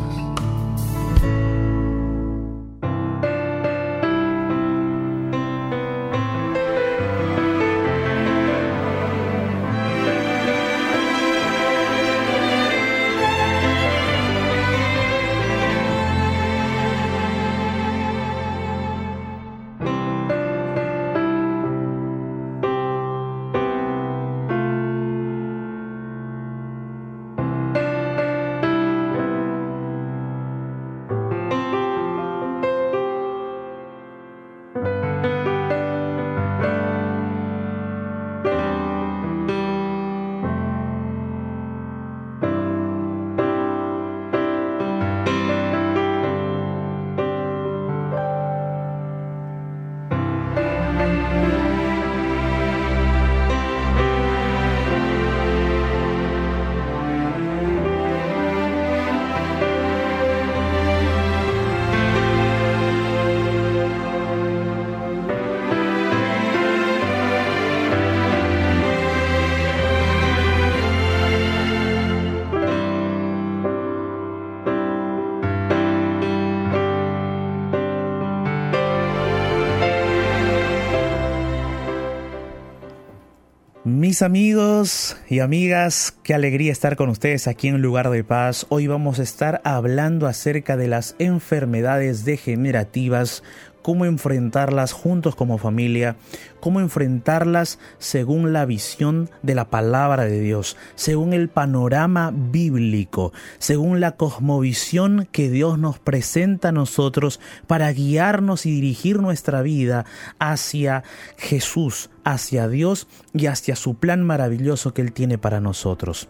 Mis 84.11 84.23
amigos 84.23 85.15
y 85.29 85.39
amigas, 85.39 86.13
qué 86.21 86.33
alegría 86.33 86.73
estar 86.73 86.97
con 86.97 87.07
ustedes 87.07 87.47
aquí 87.47 87.69
en 87.69 87.81
Lugar 87.81 88.09
de 88.09 88.25
Paz. 88.25 88.65
Hoy 88.67 88.85
vamos 88.85 89.19
a 89.19 89.23
estar 89.23 89.61
hablando 89.63 90.27
acerca 90.27 90.75
de 90.75 90.89
las 90.89 91.15
enfermedades 91.17 92.25
degenerativas 92.25 93.41
cómo 93.81 94.05
enfrentarlas 94.05 94.93
juntos 94.93 95.35
como 95.35 95.57
familia, 95.57 96.15
cómo 96.59 96.79
enfrentarlas 96.79 97.79
según 97.97 98.53
la 98.53 98.65
visión 98.65 99.29
de 99.41 99.55
la 99.55 99.69
palabra 99.69 100.25
de 100.25 100.39
Dios, 100.39 100.77
según 100.95 101.33
el 101.33 101.49
panorama 101.49 102.31
bíblico, 102.33 103.33
según 103.57 103.99
la 103.99 104.15
cosmovisión 104.15 105.27
que 105.31 105.49
Dios 105.49 105.77
nos 105.77 105.99
presenta 105.99 106.69
a 106.69 106.73
nosotros 106.73 107.39
para 107.67 107.91
guiarnos 107.91 108.65
y 108.65 108.71
dirigir 108.71 109.19
nuestra 109.19 109.61
vida 109.61 110.05
hacia 110.39 111.03
Jesús, 111.37 112.09
hacia 112.23 112.67
Dios 112.67 113.07
y 113.33 113.47
hacia 113.47 113.75
su 113.75 113.95
plan 113.95 114.23
maravilloso 114.23 114.93
que 114.93 115.01
Él 115.01 115.13
tiene 115.13 115.37
para 115.37 115.59
nosotros. 115.59 116.29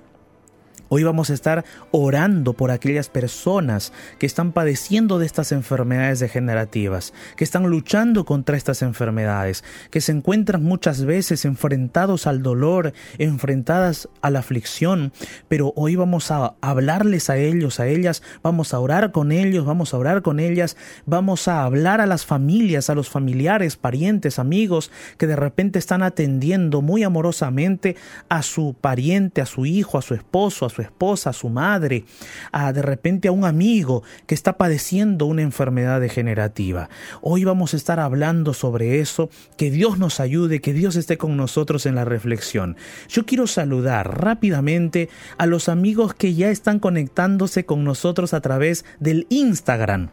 Hoy 0.93 1.03
vamos 1.03 1.29
a 1.29 1.33
estar 1.33 1.63
orando 1.91 2.51
por 2.51 2.69
aquellas 2.69 3.07
personas 3.07 3.93
que 4.19 4.25
están 4.25 4.51
padeciendo 4.51 5.19
de 5.19 5.25
estas 5.25 5.53
enfermedades 5.53 6.19
degenerativas, 6.19 7.13
que 7.37 7.45
están 7.45 7.63
luchando 7.67 8.25
contra 8.25 8.57
estas 8.57 8.81
enfermedades, 8.81 9.63
que 9.89 10.01
se 10.01 10.11
encuentran 10.11 10.65
muchas 10.65 11.05
veces 11.05 11.45
enfrentados 11.45 12.27
al 12.27 12.43
dolor, 12.43 12.91
enfrentadas 13.19 14.09
a 14.21 14.29
la 14.31 14.39
aflicción, 14.39 15.13
pero 15.47 15.71
hoy 15.77 15.95
vamos 15.95 16.29
a 16.29 16.55
hablarles 16.59 17.29
a 17.29 17.37
ellos, 17.37 17.79
a 17.79 17.87
ellas, 17.87 18.21
vamos 18.43 18.73
a 18.73 18.79
orar 18.81 19.13
con 19.13 19.31
ellos, 19.31 19.63
vamos 19.63 19.93
a 19.93 19.97
orar 19.97 20.21
con 20.21 20.41
ellas, 20.41 20.75
vamos 21.05 21.47
a 21.47 21.63
hablar 21.63 22.01
a 22.01 22.05
las 22.05 22.25
familias, 22.25 22.89
a 22.89 22.95
los 22.95 23.09
familiares, 23.09 23.77
parientes, 23.77 24.39
amigos 24.39 24.91
que 25.17 25.27
de 25.27 25.37
repente 25.37 25.79
están 25.79 26.03
atendiendo 26.03 26.81
muy 26.81 27.03
amorosamente 27.03 27.95
a 28.27 28.41
su 28.41 28.73
pariente, 28.73 29.39
a 29.39 29.45
su 29.45 29.65
hijo, 29.65 29.97
a 29.97 30.01
su 30.01 30.15
esposo, 30.15 30.65
a 30.65 30.69
su 30.69 30.80
esposa, 30.81 31.31
a 31.31 31.33
su 31.33 31.49
madre, 31.49 32.05
a 32.51 32.73
de 32.73 32.81
repente 32.81 33.27
a 33.27 33.31
un 33.31 33.45
amigo 33.45 34.03
que 34.27 34.35
está 34.35 34.57
padeciendo 34.57 35.25
una 35.25 35.41
enfermedad 35.41 36.01
degenerativa. 36.01 36.89
Hoy 37.21 37.43
vamos 37.43 37.73
a 37.73 37.77
estar 37.77 37.99
hablando 37.99 38.53
sobre 38.53 38.99
eso, 38.99 39.29
que 39.57 39.71
Dios 39.71 39.97
nos 39.97 40.19
ayude, 40.19 40.61
que 40.61 40.73
Dios 40.73 40.95
esté 40.95 41.17
con 41.17 41.37
nosotros 41.37 41.85
en 41.85 41.95
la 41.95 42.05
reflexión. 42.05 42.77
Yo 43.09 43.25
quiero 43.25 43.47
saludar 43.47 44.21
rápidamente 44.21 45.09
a 45.37 45.45
los 45.45 45.69
amigos 45.69 46.13
que 46.13 46.33
ya 46.33 46.49
están 46.49 46.79
conectándose 46.79 47.65
con 47.65 47.83
nosotros 47.83 48.33
a 48.33 48.41
través 48.41 48.85
del 48.99 49.27
Instagram 49.29 50.09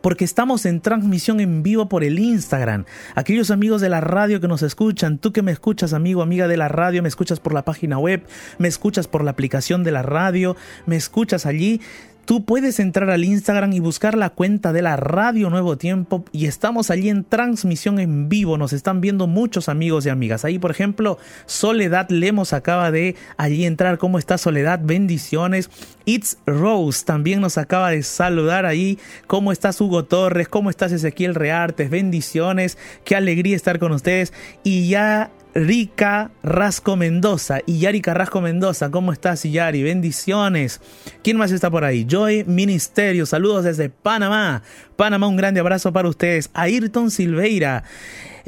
porque 0.00 0.24
estamos 0.24 0.66
en 0.66 0.80
transmisión 0.80 1.40
en 1.40 1.62
vivo 1.62 1.88
por 1.88 2.04
el 2.04 2.18
Instagram. 2.18 2.84
Aquellos 3.14 3.50
amigos 3.50 3.80
de 3.80 3.88
la 3.88 4.00
radio 4.00 4.40
que 4.40 4.48
nos 4.48 4.62
escuchan, 4.62 5.18
tú 5.18 5.32
que 5.32 5.42
me 5.42 5.52
escuchas, 5.52 5.92
amigo, 5.92 6.22
amiga 6.22 6.48
de 6.48 6.56
la 6.56 6.68
radio, 6.68 7.02
me 7.02 7.08
escuchas 7.08 7.40
por 7.40 7.54
la 7.54 7.64
página 7.64 7.98
web, 7.98 8.24
me 8.58 8.68
escuchas 8.68 9.08
por 9.08 9.24
la 9.24 9.30
aplicación 9.30 9.84
de 9.84 9.92
la 9.92 10.02
radio, 10.02 10.56
me 10.86 10.96
escuchas 10.96 11.46
allí. 11.46 11.80
Tú 12.28 12.44
puedes 12.44 12.78
entrar 12.78 13.08
al 13.08 13.24
Instagram 13.24 13.72
y 13.72 13.80
buscar 13.80 14.14
la 14.14 14.28
cuenta 14.28 14.74
de 14.74 14.82
la 14.82 14.96
Radio 14.98 15.48
Nuevo 15.48 15.78
Tiempo 15.78 16.26
y 16.30 16.44
estamos 16.44 16.90
allí 16.90 17.08
en 17.08 17.24
transmisión 17.24 17.98
en 17.98 18.28
vivo. 18.28 18.58
Nos 18.58 18.74
están 18.74 19.00
viendo 19.00 19.26
muchos 19.26 19.70
amigos 19.70 20.04
y 20.04 20.10
amigas. 20.10 20.44
Ahí, 20.44 20.58
por 20.58 20.70
ejemplo, 20.70 21.16
Soledad 21.46 22.10
Lemos 22.10 22.52
acaba 22.52 22.90
de 22.90 23.16
allí 23.38 23.64
entrar. 23.64 23.96
¿Cómo 23.96 24.18
está 24.18 24.36
Soledad? 24.36 24.80
Bendiciones. 24.82 25.70
It's 26.04 26.36
Rose 26.44 27.02
también 27.02 27.40
nos 27.40 27.56
acaba 27.56 27.92
de 27.92 28.02
saludar 28.02 28.66
ahí. 28.66 28.98
¿Cómo 29.26 29.50
estás 29.50 29.80
Hugo 29.80 30.04
Torres? 30.04 30.48
¿Cómo 30.48 30.68
estás 30.68 30.92
Ezequiel 30.92 31.34
Reartes? 31.34 31.88
Bendiciones. 31.88 32.76
Qué 33.04 33.16
alegría 33.16 33.56
estar 33.56 33.78
con 33.78 33.92
ustedes. 33.92 34.34
Y 34.64 34.90
ya 34.90 35.30
Rica 35.54 36.30
Rasco 36.42 36.96
Mendoza. 36.96 37.60
Y 37.66 37.80
Yari 37.80 38.00
Carrasco 38.00 38.40
Mendoza, 38.40 38.90
¿cómo 38.90 39.12
estás, 39.12 39.42
Yari? 39.42 39.82
Bendiciones. 39.82 40.80
¿Quién 41.22 41.36
más 41.36 41.52
está 41.52 41.70
por 41.70 41.84
ahí? 41.84 42.06
Joy 42.08 42.44
Ministerio, 42.44 43.26
saludos 43.26 43.64
desde 43.64 43.88
Panamá. 43.90 44.62
Panamá, 44.96 45.26
un 45.26 45.36
grande 45.36 45.60
abrazo 45.60 45.92
para 45.92 46.08
ustedes. 46.08 46.50
Ayrton 46.54 47.10
Silveira. 47.10 47.84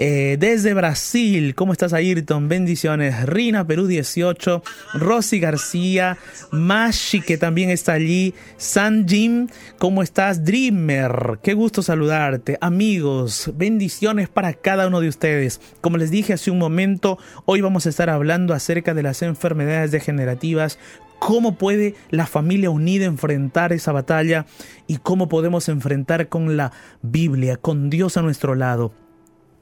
Eh, 0.02 0.38
desde 0.40 0.72
Brasil, 0.72 1.54
¿cómo 1.54 1.72
estás 1.72 1.92
Ayrton? 1.92 2.48
Bendiciones. 2.48 3.26
Rina, 3.26 3.66
Perú 3.66 3.86
18. 3.86 4.62
Rosy 4.94 5.40
García. 5.40 6.16
Mashi, 6.50 7.20
que 7.20 7.36
también 7.36 7.68
está 7.68 7.92
allí. 7.92 8.32
San 8.56 9.06
Jim, 9.06 9.48
¿cómo 9.76 10.02
estás? 10.02 10.42
Dreamer, 10.42 11.38
qué 11.42 11.52
gusto 11.52 11.82
saludarte. 11.82 12.56
Amigos, 12.62 13.52
bendiciones 13.54 14.30
para 14.30 14.54
cada 14.54 14.86
uno 14.86 15.02
de 15.02 15.08
ustedes. 15.08 15.60
Como 15.82 15.98
les 15.98 16.10
dije 16.10 16.32
hace 16.32 16.50
un 16.50 16.58
momento, 16.58 17.18
hoy 17.44 17.60
vamos 17.60 17.84
a 17.84 17.90
estar 17.90 18.08
hablando 18.08 18.54
acerca 18.54 18.94
de 18.94 19.02
las 19.02 19.20
enfermedades 19.20 19.90
degenerativas 19.90 20.78
cómo 21.18 21.56
puede 21.56 21.94
la 22.08 22.26
familia 22.26 22.70
unida 22.70 23.04
enfrentar 23.04 23.74
esa 23.74 23.92
batalla 23.92 24.46
y 24.86 24.96
cómo 24.96 25.28
podemos 25.28 25.68
enfrentar 25.68 26.30
con 26.30 26.56
la 26.56 26.72
Biblia, 27.02 27.58
con 27.58 27.90
Dios 27.90 28.16
a 28.16 28.22
nuestro 28.22 28.54
lado 28.54 28.94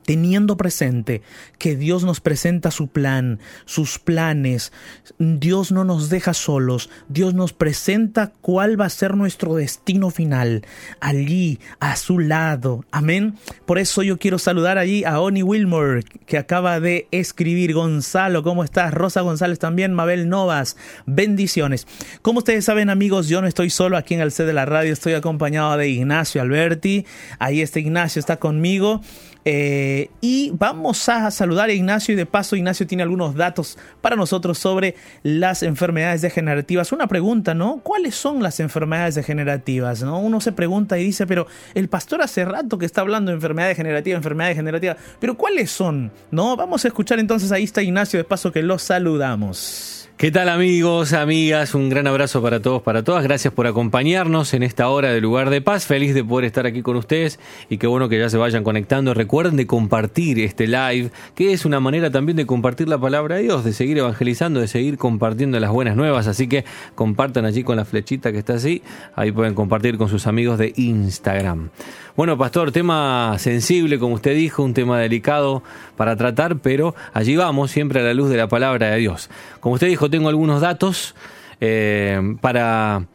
teniendo 0.09 0.57
presente 0.57 1.21
que 1.59 1.77
Dios 1.77 2.03
nos 2.03 2.23
presenta 2.23 2.71
su 2.71 2.89
plan, 2.89 3.41
sus 3.67 3.99
planes, 3.99 4.73
Dios 5.19 5.71
no 5.71 5.85
nos 5.85 6.09
deja 6.09 6.33
solos, 6.33 6.89
Dios 7.11 7.35
nos 7.35 7.53
presenta 7.53 8.33
cuál 8.41 8.81
va 8.81 8.87
a 8.87 8.89
ser 8.89 9.17
nuestro 9.19 9.55
destino 9.55 10.09
final, 10.09 10.65
allí, 11.01 11.61
a 11.79 11.95
su 11.97 12.21
lado, 12.21 12.87
amén. 12.91 13.35
Por 13.67 13.79
eso 13.79 14.03
yo 14.03 14.17
quiero 14.17 14.39
saludar 14.39 14.79
allí 14.79 15.05
a 15.05 15.21
Oni 15.21 15.43
Wilmore, 15.43 16.05
que 16.25 16.39
acaba 16.39 16.81
de 16.81 17.07
escribir, 17.11 17.75
Gonzalo, 17.75 18.43
¿cómo 18.43 18.65
estás? 18.65 18.95
Rosa 18.95 19.21
González 19.21 19.59
también, 19.59 19.93
Mabel 19.93 20.31
Novas, 20.31 20.79
bendiciones. 21.05 21.87
Como 22.23 22.39
ustedes 22.39 22.65
saben 22.65 22.89
amigos, 22.89 23.29
yo 23.29 23.43
no 23.43 23.47
estoy 23.47 23.69
solo 23.69 23.99
aquí 23.99 24.15
en 24.15 24.23
el 24.23 24.33
C 24.33 24.47
de 24.47 24.55
la 24.55 24.65
radio, 24.65 24.91
estoy 24.91 25.13
acompañado 25.13 25.77
de 25.77 25.91
Ignacio 25.91 26.41
Alberti, 26.41 27.05
ahí 27.39 27.61
está 27.61 27.79
Ignacio, 27.79 28.21
está 28.21 28.39
conmigo. 28.39 29.03
Eh, 29.45 30.11
y 30.21 30.51
vamos 30.55 31.09
a 31.09 31.31
saludar 31.31 31.71
a 31.71 31.73
Ignacio 31.73 32.13
y 32.13 32.17
de 32.17 32.27
paso 32.27 32.57
Ignacio 32.57 32.87
tiene 32.87 33.03
algunos 33.03 33.35
datos 33.35 33.79
para 34.01 34.17
nosotros 34.17 34.59
sobre 34.59 34.95
las 35.23 35.63
enfermedades 35.63 36.23
degenerativas. 36.23 36.93
Una 36.93 37.07
pregunta, 37.07 37.55
¿no? 37.55 37.81
¿Cuáles 37.83 38.15
son 38.15 38.43
las 38.43 38.61
enfermedades 38.61 39.15
degenerativas? 39.15 40.03
¿no? 40.03 40.19
Uno 40.19 40.41
se 40.41 40.53
pregunta 40.53 40.99
y 40.99 41.05
dice, 41.05 41.27
pero 41.27 41.47
el 41.75 41.89
pastor 41.89 42.23
hace 42.23 42.45
rato 42.45 42.79
que 42.79 42.87
está 42.87 43.01
hablando 43.01 43.31
de 43.31 43.37
enfermedad 43.37 43.69
degenerativa, 43.69 44.17
enfermedad 44.17 44.49
degenerativa, 44.51 44.97
pero 45.19 45.37
¿cuáles 45.37 45.71
son? 45.71 46.13
¿No? 46.31 46.57
Vamos 46.57 46.85
a 46.85 46.89
escuchar 46.89 47.19
entonces, 47.19 47.53
ahí 47.53 47.65
está 47.65 47.83
Ignacio, 47.83 48.19
de 48.19 48.25
paso 48.25 48.53
que 48.53 48.63
lo 48.63 48.79
saludamos. 48.79 49.98
¿Qué 50.19 50.33
tal 50.33 50.49
amigos, 50.49 51.13
amigas? 51.13 51.77
Un 51.77 51.91
gran 51.91 52.09
abrazo 52.09 52.43
para 52.43 52.61
todos, 52.61 52.83
para 52.83 53.05
todas. 53.05 53.23
Gracias 53.23 53.55
por 53.55 53.69
acompañarnos 53.69 54.53
en 54.53 54.65
esta 54.65 54.89
hora 54.89 55.13
de 55.13 55.21
lugar 55.21 55.49
de 55.49 55.61
paz. 55.61 55.87
Feliz 55.87 56.13
de 56.13 56.25
poder 56.25 56.45
estar 56.45 56.67
aquí 56.67 56.83
con 56.83 56.97
ustedes 56.97 57.39
y 57.71 57.79
qué 57.79 57.87
bueno 57.87 58.09
que 58.09 58.19
ya 58.19 58.29
se 58.29 58.37
vayan 58.37 58.65
conectando. 58.65 59.15
Recuerden 59.15 59.55
de 59.55 59.69
compartir 59.69 60.41
este 60.41 60.67
live, 60.67 61.13
que 61.37 61.53
es 61.53 61.65
una 61.65 61.79
manera 61.79 62.11
también 62.11 62.35
de 62.35 62.47
compartir 62.47 62.89
la 62.89 62.99
palabra 62.99 63.37
de 63.37 63.43
Dios, 63.43 63.63
de 63.63 63.73
seguir 63.73 63.97
evangelizando, 63.99 64.59
de 64.59 64.67
seguir 64.67 64.99
compartiendo 64.99 65.61
las 65.61 65.71
buenas 65.71 65.95
nuevas. 65.95 66.27
Así 66.27 66.49
que 66.49 66.65
compartan 66.97 67.45
allí 67.45 67.63
con 67.63 67.77
la 67.77 67.85
flechita 67.85 68.33
que 68.33 68.39
está 68.39 68.55
así. 68.55 68.83
Ahí 69.15 69.31
pueden 69.31 69.55
compartir 69.55 69.99
con 69.99 70.09
sus 70.09 70.27
amigos 70.27 70.59
de 70.59 70.73
Instagram. 70.75 71.71
Bueno, 72.17 72.37
pastor, 72.37 72.73
tema 72.73 73.37
sensible, 73.39 74.01
como 74.01 74.17
usted 74.17 74.35
dijo, 74.35 74.65
un 74.65 74.75
tema 74.75 74.99
delicado 74.99 75.63
para 75.97 76.17
tratar, 76.17 76.59
pero 76.59 76.97
allí 77.15 77.37
vamos, 77.37 77.71
siempre 77.71 78.01
a 78.01 78.03
la 78.03 78.13
luz 78.13 78.29
de 78.29 78.37
la 78.37 78.49
palabra 78.49 78.91
de 78.91 78.99
Dios. 78.99 79.31
Como 79.61 79.75
usted 79.75 79.87
dijo, 79.87 80.08
tengo 80.11 80.29
algunos 80.29 80.61
datos 80.61 81.15
eh, 81.61 82.37
para 82.41 83.07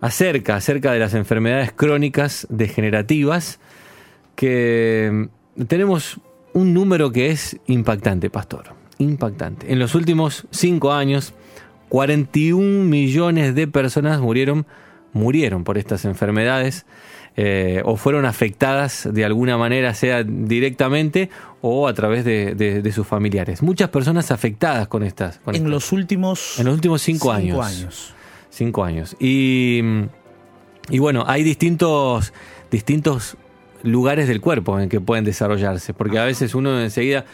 acerca, 0.00 0.56
acerca 0.56 0.92
de 0.92 0.98
las 0.98 1.14
enfermedades 1.14 1.72
crónicas 1.72 2.46
degenerativas, 2.50 3.60
que 4.34 5.28
tenemos 5.68 6.20
un 6.54 6.74
número 6.74 7.12
que 7.12 7.30
es 7.30 7.58
impactante, 7.66 8.30
pastor, 8.30 8.74
impactante. 8.98 9.72
En 9.72 9.78
los 9.78 9.94
últimos 9.94 10.46
cinco 10.50 10.92
años, 10.92 11.34
41 11.88 12.84
millones 12.84 13.54
de 13.54 13.68
personas 13.68 14.20
murieron, 14.20 14.66
murieron 15.12 15.64
por 15.64 15.78
estas 15.78 16.04
enfermedades 16.04 16.86
eh, 17.36 17.80
o 17.84 17.96
fueron 17.96 18.26
afectadas 18.26 19.08
de 19.10 19.24
alguna 19.24 19.56
manera, 19.56 19.94
sea 19.94 20.22
directamente 20.22 21.30
o 21.62 21.88
a 21.88 21.94
través 21.94 22.24
de, 22.24 22.92
sus 22.94 23.06
familiares. 23.06 23.62
Muchas 23.62 23.88
personas 23.88 24.30
afectadas 24.30 24.88
con 24.88 25.02
estas. 25.02 25.40
en 25.46 25.70
los 25.70 25.92
últimos. 25.92 26.58
En 26.58 26.66
los 26.66 26.74
últimos 26.74 27.00
cinco, 27.00 27.32
años. 27.32 28.14
Cinco 28.50 28.84
años. 28.84 29.16
Y, 29.18 29.80
y 30.90 30.98
bueno, 30.98 31.24
hay 31.26 31.42
distintos, 31.42 32.34
distintos 32.70 33.36
lugares 33.82 34.28
del 34.28 34.40
cuerpo 34.40 34.78
en 34.78 34.88
que 34.88 35.00
pueden 35.00 35.24
desarrollarse, 35.24 35.94
porque 35.94 36.18
a 36.18 36.24
veces 36.24 36.54
uno 36.54 36.80
enseguida 36.80 37.24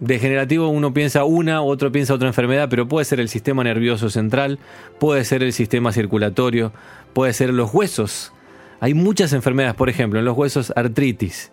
degenerativo 0.00 0.68
uno 0.68 0.92
piensa 0.92 1.24
una, 1.24 1.62
otro 1.62 1.92
piensa 1.92 2.14
otra 2.14 2.28
enfermedad, 2.28 2.68
pero 2.70 2.88
puede 2.88 3.04
ser 3.04 3.20
el 3.20 3.28
sistema 3.28 3.64
nervioso 3.64 4.10
central, 4.10 4.58
puede 4.98 5.24
ser 5.24 5.42
el 5.42 5.52
sistema 5.52 5.92
circulatorio, 5.92 6.72
puede 7.12 7.32
ser 7.32 7.52
los 7.52 7.72
huesos 7.72 8.32
hay 8.80 8.94
muchas 8.94 9.32
enfermedades, 9.32 9.74
por 9.74 9.88
ejemplo, 9.88 10.18
en 10.18 10.24
los 10.24 10.36
huesos 10.36 10.72
artritis, 10.76 11.50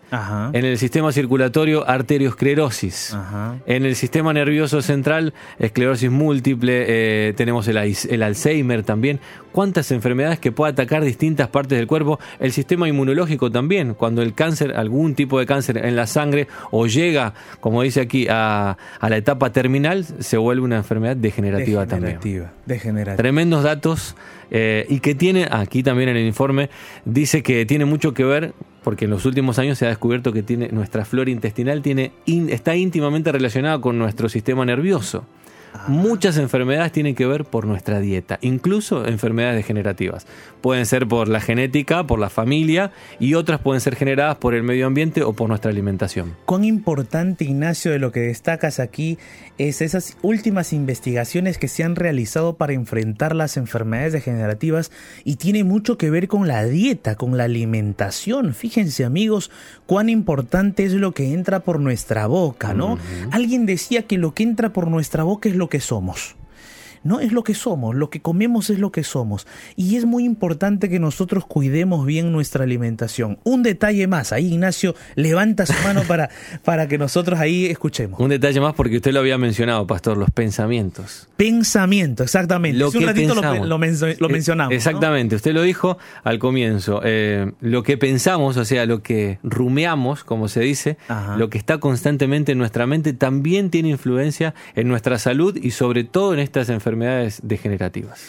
en 0.52 0.64
el 0.64 0.78
sistema 0.78 1.12
circulatorio 1.12 1.88
arteriosclerosis, 1.88 3.16
en 3.66 3.84
el 3.84 3.96
sistema 3.96 4.32
nervioso 4.32 4.82
central 4.82 5.34
esclerosis 5.58 6.10
múltiple, 6.10 6.84
eh, 6.86 7.32
tenemos 7.34 7.68
el, 7.68 7.76
el, 7.76 8.22
Alzheimer 8.22 8.82
también. 8.82 9.20
¿Cuántas 9.52 9.92
enfermedades 9.92 10.40
que 10.40 10.50
puede 10.50 10.72
atacar 10.72 11.04
distintas 11.04 11.48
partes 11.48 11.78
del 11.78 11.86
cuerpo? 11.86 12.18
El 12.40 12.50
sistema 12.50 12.88
inmunológico 12.88 13.52
también, 13.52 13.94
cuando 13.94 14.20
el 14.20 14.34
cáncer, 14.34 14.74
algún 14.76 15.14
tipo 15.14 15.38
de 15.38 15.46
cáncer 15.46 15.78
en 15.78 15.94
la 15.94 16.08
sangre 16.08 16.48
o 16.72 16.86
llega, 16.86 17.34
como 17.60 17.82
dice 17.82 18.00
aquí, 18.00 18.26
a, 18.28 18.76
la 19.00 19.16
etapa 19.16 19.52
terminal, 19.52 20.04
se 20.04 20.36
vuelve 20.36 20.62
una 20.62 20.76
enfermedad 20.76 21.16
degenerativa, 21.16 21.86
también. 21.86 22.18
Degenerativa. 22.66 23.16
Tremendos 23.16 23.62
datos 23.62 24.16
eh, 24.50 24.86
y 24.88 25.00
que 25.00 25.14
tiene, 25.14 25.46
aquí 25.50 25.82
también 25.82 26.08
en 26.10 26.16
el 26.16 26.26
informe, 26.26 26.70
dice 27.04 27.42
que 27.42 27.66
tiene 27.66 27.84
mucho 27.84 28.14
que 28.14 28.24
ver, 28.24 28.54
porque 28.82 29.06
en 29.06 29.10
los 29.10 29.24
últimos 29.24 29.58
años 29.58 29.78
se 29.78 29.86
ha 29.86 29.88
descubierto 29.88 30.32
que 30.32 30.42
tiene, 30.42 30.68
nuestra 30.68 31.04
flora 31.04 31.30
intestinal 31.30 31.82
tiene, 31.82 32.12
está 32.26 32.76
íntimamente 32.76 33.32
relacionada 33.32 33.80
con 33.80 33.98
nuestro 33.98 34.28
sistema 34.28 34.64
nervioso. 34.64 35.24
Muchas 35.88 36.38
enfermedades 36.38 36.92
tienen 36.92 37.14
que 37.14 37.26
ver 37.26 37.44
por 37.44 37.66
nuestra 37.66 38.00
dieta, 38.00 38.38
incluso 38.40 39.06
enfermedades 39.06 39.56
degenerativas. 39.56 40.26
Pueden 40.60 40.86
ser 40.86 41.06
por 41.06 41.28
la 41.28 41.40
genética, 41.40 42.06
por 42.06 42.18
la 42.18 42.30
familia 42.30 42.92
y 43.18 43.34
otras 43.34 43.60
pueden 43.60 43.80
ser 43.80 43.96
generadas 43.96 44.36
por 44.36 44.54
el 44.54 44.62
medio 44.62 44.86
ambiente 44.86 45.22
o 45.22 45.34
por 45.34 45.48
nuestra 45.48 45.70
alimentación. 45.70 46.36
Cuán 46.46 46.64
importante, 46.64 47.44
Ignacio, 47.44 47.92
de 47.92 47.98
lo 47.98 48.12
que 48.12 48.20
destacas 48.20 48.80
aquí 48.80 49.18
es 49.58 49.82
esas 49.82 50.16
últimas 50.22 50.72
investigaciones 50.72 51.58
que 51.58 51.68
se 51.68 51.84
han 51.84 51.96
realizado 51.96 52.56
para 52.56 52.72
enfrentar 52.72 53.36
las 53.36 53.56
enfermedades 53.56 54.14
degenerativas 54.14 54.90
y 55.24 55.36
tiene 55.36 55.64
mucho 55.64 55.98
que 55.98 56.08
ver 56.08 56.28
con 56.28 56.48
la 56.48 56.64
dieta, 56.64 57.16
con 57.16 57.36
la 57.36 57.44
alimentación. 57.44 58.54
Fíjense 58.54 59.04
amigos, 59.04 59.50
cuán 59.86 60.08
importante 60.08 60.84
es 60.84 60.92
lo 60.92 61.12
que 61.12 61.32
entra 61.32 61.60
por 61.60 61.78
nuestra 61.78 62.26
boca, 62.26 62.74
¿no? 62.74 62.98
Alguien 63.32 63.66
decía 63.66 64.02
que 64.02 64.18
lo 64.18 64.34
que 64.34 64.44
entra 64.44 64.72
por 64.72 64.88
nuestra 64.88 65.24
boca 65.24 65.48
es 65.48 65.56
lo 65.56 65.63
que 65.68 65.80
somos. 65.80 66.36
No 67.04 67.20
es 67.20 67.32
lo 67.32 67.44
que 67.44 67.52
somos, 67.52 67.94
lo 67.94 68.08
que 68.08 68.22
comemos 68.22 68.70
es 68.70 68.78
lo 68.78 68.90
que 68.90 69.04
somos. 69.04 69.46
Y 69.76 69.96
es 69.96 70.06
muy 70.06 70.24
importante 70.24 70.88
que 70.88 70.98
nosotros 70.98 71.44
cuidemos 71.44 72.06
bien 72.06 72.32
nuestra 72.32 72.64
alimentación. 72.64 73.38
Un 73.44 73.62
detalle 73.62 74.06
más, 74.06 74.32
ahí 74.32 74.46
Ignacio 74.54 74.94
levanta 75.14 75.66
su 75.66 75.74
mano 75.84 76.02
para, 76.08 76.30
para 76.64 76.88
que 76.88 76.96
nosotros 76.96 77.38
ahí 77.38 77.66
escuchemos. 77.66 78.18
Un 78.18 78.30
detalle 78.30 78.58
más 78.58 78.72
porque 78.72 78.96
usted 78.96 79.12
lo 79.12 79.20
había 79.20 79.36
mencionado, 79.36 79.86
Pastor, 79.86 80.16
los 80.16 80.30
pensamientos. 80.30 81.28
Pensamiento, 81.36 82.22
exactamente. 82.22 82.78
Lo 82.78 82.88
un 82.88 83.02
ratito 83.02 83.34
lo, 83.34 83.84
eh, 83.84 84.28
mencionamos. 84.30 84.72
Exactamente, 84.72 85.36
usted 85.36 85.52
lo 85.52 85.60
dijo 85.60 85.98
al 86.22 86.38
comienzo. 86.38 87.02
Eh, 87.04 87.52
lo 87.60 87.82
que 87.82 87.98
pensamos, 87.98 88.56
o 88.56 88.64
sea, 88.64 88.86
lo 88.86 89.02
que 89.02 89.38
rumeamos, 89.42 90.24
como 90.24 90.48
se 90.48 90.60
dice, 90.60 90.96
lo 91.36 91.50
que 91.50 91.58
está 91.58 91.78
constantemente 91.78 92.52
en 92.52 92.58
nuestra 92.58 92.86
mente, 92.86 93.12
también 93.12 93.68
tiene 93.68 93.90
influencia 93.90 94.54
en 94.74 94.88
nuestra 94.88 95.18
salud 95.18 95.58
y 95.60 95.72
sobre 95.72 96.04
todo 96.04 96.32
en 96.32 96.40
estas 96.40 96.70
enfermedades 96.70 96.93
enfermedades 96.94 97.40
degenerativas. 97.42 98.20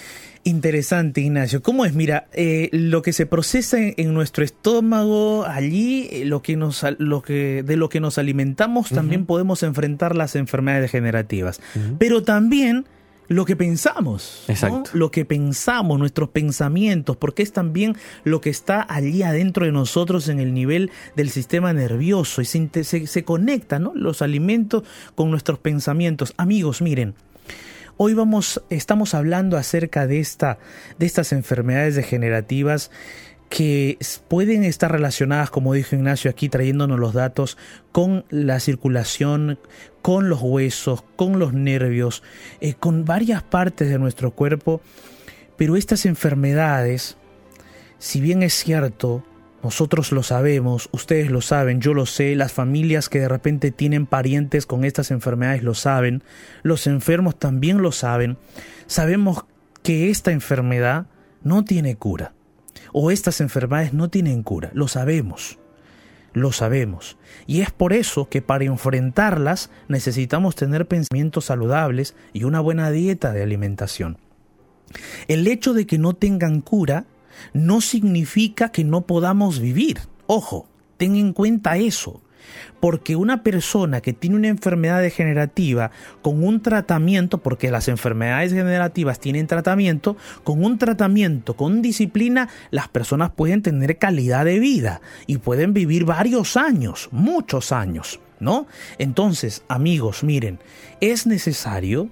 Interesante, 0.47 1.21
Ignacio. 1.21 1.63
¿Cómo 1.63 1.85
es? 1.85 1.95
Mira, 1.95 2.27
eh, 2.31 2.69
lo 2.71 3.01
que 3.01 3.13
se 3.13 3.25
procesa 3.25 3.77
en, 3.79 4.13
nuestro 4.13 4.43
estómago, 4.43 5.43
allí, 5.43 6.07
eh, 6.11 6.25
lo 6.25 6.43
que 6.43 6.55
nos, 6.55 6.85
lo 6.99 7.23
que, 7.23 7.63
de 7.63 7.75
lo 7.77 7.89
que 7.89 7.99
nos 7.99 8.19
alimentamos, 8.19 8.89
también 8.89 9.25
podemos 9.25 9.63
enfrentar 9.63 10.15
las 10.15 10.35
enfermedades 10.35 10.83
degenerativas. 10.83 11.61
Pero 11.97 12.21
también 12.21 12.85
lo 13.27 13.45
que 13.45 13.55
pensamos. 13.55 14.43
Exacto. 14.47 14.91
Lo 14.93 15.09
que 15.09 15.25
pensamos, 15.25 15.97
nuestros 15.97 16.29
pensamientos, 16.29 17.17
porque 17.17 17.41
es 17.41 17.51
también 17.51 17.95
lo 18.23 18.39
que 18.39 18.51
está 18.51 18.85
allí 18.87 19.23
adentro 19.23 19.65
de 19.65 19.71
nosotros 19.71 20.29
en 20.29 20.39
el 20.39 20.53
nivel 20.53 20.91
del 21.15 21.31
sistema 21.31 21.73
nervioso 21.73 22.43
y 22.43 22.45
se, 22.45 22.83
se, 22.83 23.07
se 23.07 23.23
conecta, 23.23 23.79
¿no? 23.79 23.93
Los 23.95 24.21
alimentos 24.21 24.83
con 25.15 25.31
nuestros 25.31 25.57
pensamientos. 25.57 26.35
Amigos, 26.37 26.83
miren. 26.83 27.15
Hoy 27.97 28.13
vamos, 28.13 28.61
estamos 28.69 29.13
hablando 29.13 29.55
acerca 29.55 30.05
de, 30.05 30.19
esta, 30.19 30.57
de 30.99 31.05
estas 31.05 31.31
enfermedades 31.31 31.95
degenerativas 31.95 32.91
que 33.47 33.97
pueden 34.27 34.65
estar 34.65 34.91
relacionadas, 34.91 35.49
como 35.49 35.73
dijo 35.73 35.95
Ignacio 35.95 36.29
aquí, 36.29 36.49
trayéndonos 36.49 36.99
los 36.99 37.13
datos, 37.13 37.57
con 37.93 38.25
la 38.29 38.59
circulación, 38.59 39.59
con 40.01 40.27
los 40.27 40.41
huesos, 40.41 41.05
con 41.15 41.39
los 41.39 41.53
nervios, 41.53 42.21
eh, 42.59 42.73
con 42.73 43.05
varias 43.05 43.43
partes 43.43 43.87
de 43.87 43.97
nuestro 43.97 44.31
cuerpo. 44.31 44.81
Pero 45.55 45.77
estas 45.77 46.05
enfermedades, 46.05 47.15
si 47.97 48.19
bien 48.19 48.43
es 48.43 48.55
cierto, 48.55 49.23
nosotros 49.65 50.11
lo 50.11 50.21
sabemos, 50.21 50.89
ustedes 50.91 51.31
lo 51.31 51.41
saben, 51.41 51.81
yo 51.81 51.95
lo 51.95 52.05
sé, 52.05 52.35
las 52.35 52.53
familias 52.53 53.09
que 53.09 53.21
de 53.21 53.27
repente 53.27 53.71
tienen 53.71 54.05
parientes 54.05 54.67
con 54.67 54.85
estas 54.85 55.09
enfermedades 55.09 55.63
lo 55.63 55.73
saben, 55.73 56.21
los 56.61 56.85
enfermos 56.85 57.39
también 57.39 57.81
lo 57.81 57.91
saben. 57.91 58.37
Sabemos 58.85 59.45
que 59.81 60.11
esta 60.11 60.31
enfermedad 60.31 61.07
no 61.41 61.65
tiene 61.65 61.95
cura, 61.95 62.33
o 62.93 63.09
estas 63.09 63.41
enfermedades 63.41 63.91
no 63.91 64.11
tienen 64.11 64.43
cura, 64.43 64.69
lo 64.75 64.87
sabemos. 64.87 65.57
lo 66.33 66.51
sabemos. 66.51 67.17
Y 67.47 67.61
es 67.61 67.71
por 67.71 67.91
eso 67.91 68.29
que 68.29 68.43
para 68.43 68.65
enfrentarlas 68.65 69.71
necesitamos 69.87 70.53
tener 70.53 70.85
pensamientos 70.85 71.45
saludables 71.45 72.13
y 72.33 72.43
una 72.43 72.59
buena 72.59 72.91
dieta 72.91 73.31
de 73.31 73.41
alimentación. 73.41 74.19
El 75.27 75.47
hecho 75.47 75.73
de 75.73 75.87
que 75.87 75.97
no 75.97 76.13
tengan 76.13 76.61
cura 76.61 77.05
no 77.53 77.81
significa 77.81 78.69
que 78.69 78.83
no 78.83 79.01
podamos 79.01 79.59
vivir. 79.59 79.99
Ojo, 80.27 80.67
ten 80.97 81.15
en 81.15 81.33
cuenta 81.33 81.77
eso. 81.77 82.21
Porque 82.79 83.15
una 83.15 83.41
persona 83.41 84.01
que 84.01 84.13
tiene 84.13 84.35
una 84.35 84.49
enfermedad 84.49 85.01
degenerativa 85.01 85.89
con 86.21 86.43
un 86.43 86.61
tratamiento, 86.61 87.39
porque 87.39 87.71
las 87.71 87.87
enfermedades 87.87 88.51
degenerativas 88.51 89.19
tienen 89.19 89.47
tratamiento, 89.47 90.15
con 90.43 90.63
un 90.63 90.77
tratamiento, 90.77 91.55
con 91.55 91.81
disciplina, 91.81 92.49
las 92.69 92.87
personas 92.87 93.31
pueden 93.31 93.63
tener 93.63 93.97
calidad 93.97 94.45
de 94.45 94.59
vida 94.59 95.01
y 95.25 95.39
pueden 95.39 95.73
vivir 95.73 96.05
varios 96.05 96.55
años, 96.55 97.09
muchos 97.11 97.71
años, 97.71 98.19
¿no? 98.39 98.67
Entonces, 98.99 99.63
amigos, 99.67 100.23
miren, 100.23 100.59
es 101.01 101.25
necesario 101.25 102.09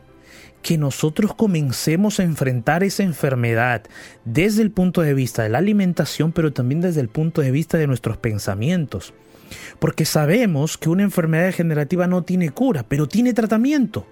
que 0.63 0.79
nosotros 0.79 1.35
comencemos 1.35 2.19
a 2.19 2.23
enfrentar 2.23 2.83
esa 2.83 3.03
enfermedad 3.03 3.83
desde 4.25 4.63
el 4.63 4.71
punto 4.71 5.01
de 5.01 5.13
vista 5.13 5.43
de 5.43 5.49
la 5.49 5.59
alimentación, 5.59 6.31
pero 6.31 6.51
también 6.53 6.81
desde 6.81 7.01
el 7.01 7.09
punto 7.09 7.41
de 7.41 7.51
vista 7.51 7.77
de 7.77 7.85
nuestros 7.85 8.17
pensamientos. 8.17 9.13
Porque 9.77 10.05
sabemos 10.05 10.77
que 10.79 10.89
una 10.89 11.03
enfermedad 11.03 11.45
degenerativa 11.45 12.07
no 12.07 12.23
tiene 12.23 12.49
cura, 12.49 12.83
pero 12.87 13.07
tiene 13.07 13.33
tratamiento. 13.33 14.07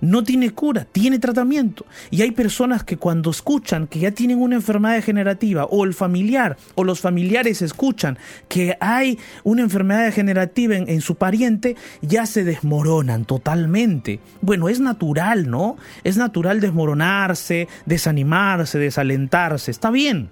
No 0.00 0.22
tiene 0.24 0.50
cura, 0.50 0.84
tiene 0.84 1.18
tratamiento. 1.18 1.86
Y 2.10 2.22
hay 2.22 2.30
personas 2.30 2.84
que 2.84 2.96
cuando 2.96 3.30
escuchan 3.30 3.86
que 3.86 3.98
ya 3.98 4.10
tienen 4.12 4.40
una 4.40 4.56
enfermedad 4.56 4.94
degenerativa, 4.94 5.64
o 5.64 5.84
el 5.84 5.94
familiar, 5.94 6.56
o 6.74 6.84
los 6.84 7.00
familiares 7.00 7.62
escuchan 7.62 8.18
que 8.48 8.76
hay 8.80 9.18
una 9.44 9.62
enfermedad 9.62 10.04
degenerativa 10.04 10.76
en, 10.76 10.88
en 10.88 11.00
su 11.00 11.16
pariente, 11.16 11.76
ya 12.02 12.26
se 12.26 12.44
desmoronan 12.44 13.24
totalmente. 13.24 14.20
Bueno, 14.40 14.68
es 14.68 14.80
natural, 14.80 15.50
¿no? 15.50 15.76
Es 16.04 16.16
natural 16.16 16.60
desmoronarse, 16.60 17.68
desanimarse, 17.86 18.78
desalentarse. 18.78 19.70
Está 19.70 19.90
bien. 19.90 20.30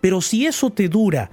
Pero 0.00 0.20
si 0.20 0.46
eso 0.46 0.70
te 0.70 0.88
dura 0.88 1.30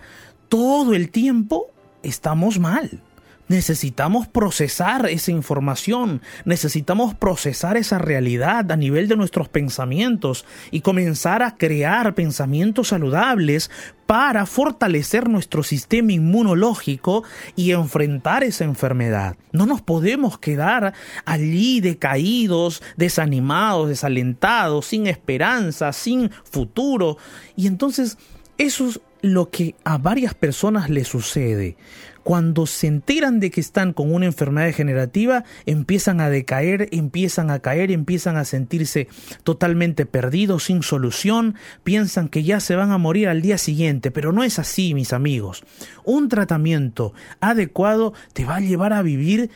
todo 0.49 0.93
el 0.93 1.09
tiempo, 1.09 1.67
estamos 2.03 2.59
mal. 2.59 3.01
Necesitamos 3.47 4.27
procesar 4.27 5.05
esa 5.05 5.29
información, 5.29 6.21
necesitamos 6.45 7.13
procesar 7.13 7.77
esa 7.77 7.99
realidad 7.99 8.71
a 8.71 8.75
nivel 8.75 9.07
de 9.07 9.15
nuestros 9.15 9.49
pensamientos 9.49 10.45
y 10.71 10.81
comenzar 10.81 11.43
a 11.43 11.55
crear 11.55 12.15
pensamientos 12.15 12.87
saludables 12.87 13.69
para 14.07 14.47
fortalecer 14.47 15.29
nuestro 15.29 15.61
sistema 15.61 16.11
inmunológico 16.11 17.23
y 17.55 17.71
enfrentar 17.71 18.43
esa 18.43 18.63
enfermedad. 18.63 19.35
No 19.51 19.67
nos 19.67 19.81
podemos 19.81 20.39
quedar 20.39 20.93
allí 21.25 21.81
decaídos, 21.81 22.81
desanimados, 22.97 23.89
desalentados, 23.89 24.87
sin 24.87 25.05
esperanza, 25.05 25.93
sin 25.93 26.31
futuro. 26.43 27.17
Y 27.55 27.67
entonces 27.67 28.17
eso 28.57 28.87
es 28.87 28.99
lo 29.21 29.49
que 29.49 29.75
a 29.83 29.99
varias 29.99 30.33
personas 30.33 30.89
les 30.89 31.07
sucede 31.07 31.77
cuando 32.25 32.65
se 32.65 32.87
enteran 32.87 33.39
de 33.39 33.51
que 33.51 33.61
están 33.61 33.93
con 33.93 34.11
una 34.11 34.25
enfermedad 34.25 34.65
degenerativa, 34.65 35.43
empiezan 35.67 36.19
a 36.21 36.31
decaer, 36.31 36.89
empiezan 36.91 37.51
a 37.51 37.59
caer, 37.59 37.91
empiezan 37.91 38.35
a 38.35 38.45
sentirse 38.45 39.07
totalmente 39.43 40.07
perdidos, 40.07 40.63
sin 40.63 40.81
solución, 40.81 41.53
piensan 41.83 42.27
que 42.27 42.41
ya 42.41 42.59
se 42.59 42.75
van 42.75 42.89
a 42.89 42.97
morir 42.97 43.27
al 43.27 43.43
día 43.43 43.59
siguiente, 43.59 44.09
pero 44.09 44.31
no 44.31 44.43
es 44.43 44.57
así, 44.57 44.95
mis 44.95 45.13
amigos. 45.13 45.63
Un 46.03 46.27
tratamiento 46.27 47.13
adecuado 47.41 48.15
te 48.33 48.43
va 48.43 48.55
a 48.55 48.61
llevar 48.61 48.91
a 48.93 49.03
vivir 49.03 49.51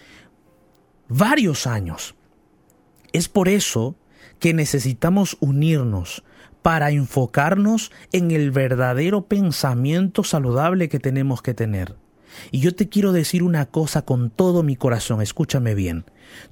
varios 1.08 1.66
años. 1.66 2.14
Es 3.14 3.30
por 3.30 3.50
eso 3.50 3.96
que 4.38 4.54
necesitamos 4.54 5.38
unirnos 5.40 6.24
para 6.62 6.92
enfocarnos 6.92 7.92
en 8.12 8.30
el 8.30 8.52
verdadero 8.52 9.26
pensamiento 9.26 10.24
saludable 10.24 10.88
que 10.88 11.00
tenemos 11.00 11.42
que 11.42 11.56
tener. 11.56 11.96
Y 12.52 12.60
yo 12.60 12.74
te 12.76 12.90
quiero 12.90 13.12
decir 13.12 13.44
una 13.44 13.66
cosa 13.66 14.04
con 14.04 14.30
todo 14.30 14.64
mi 14.64 14.76
corazón, 14.76 15.22
escúchame 15.22 15.76
bien. 15.76 16.06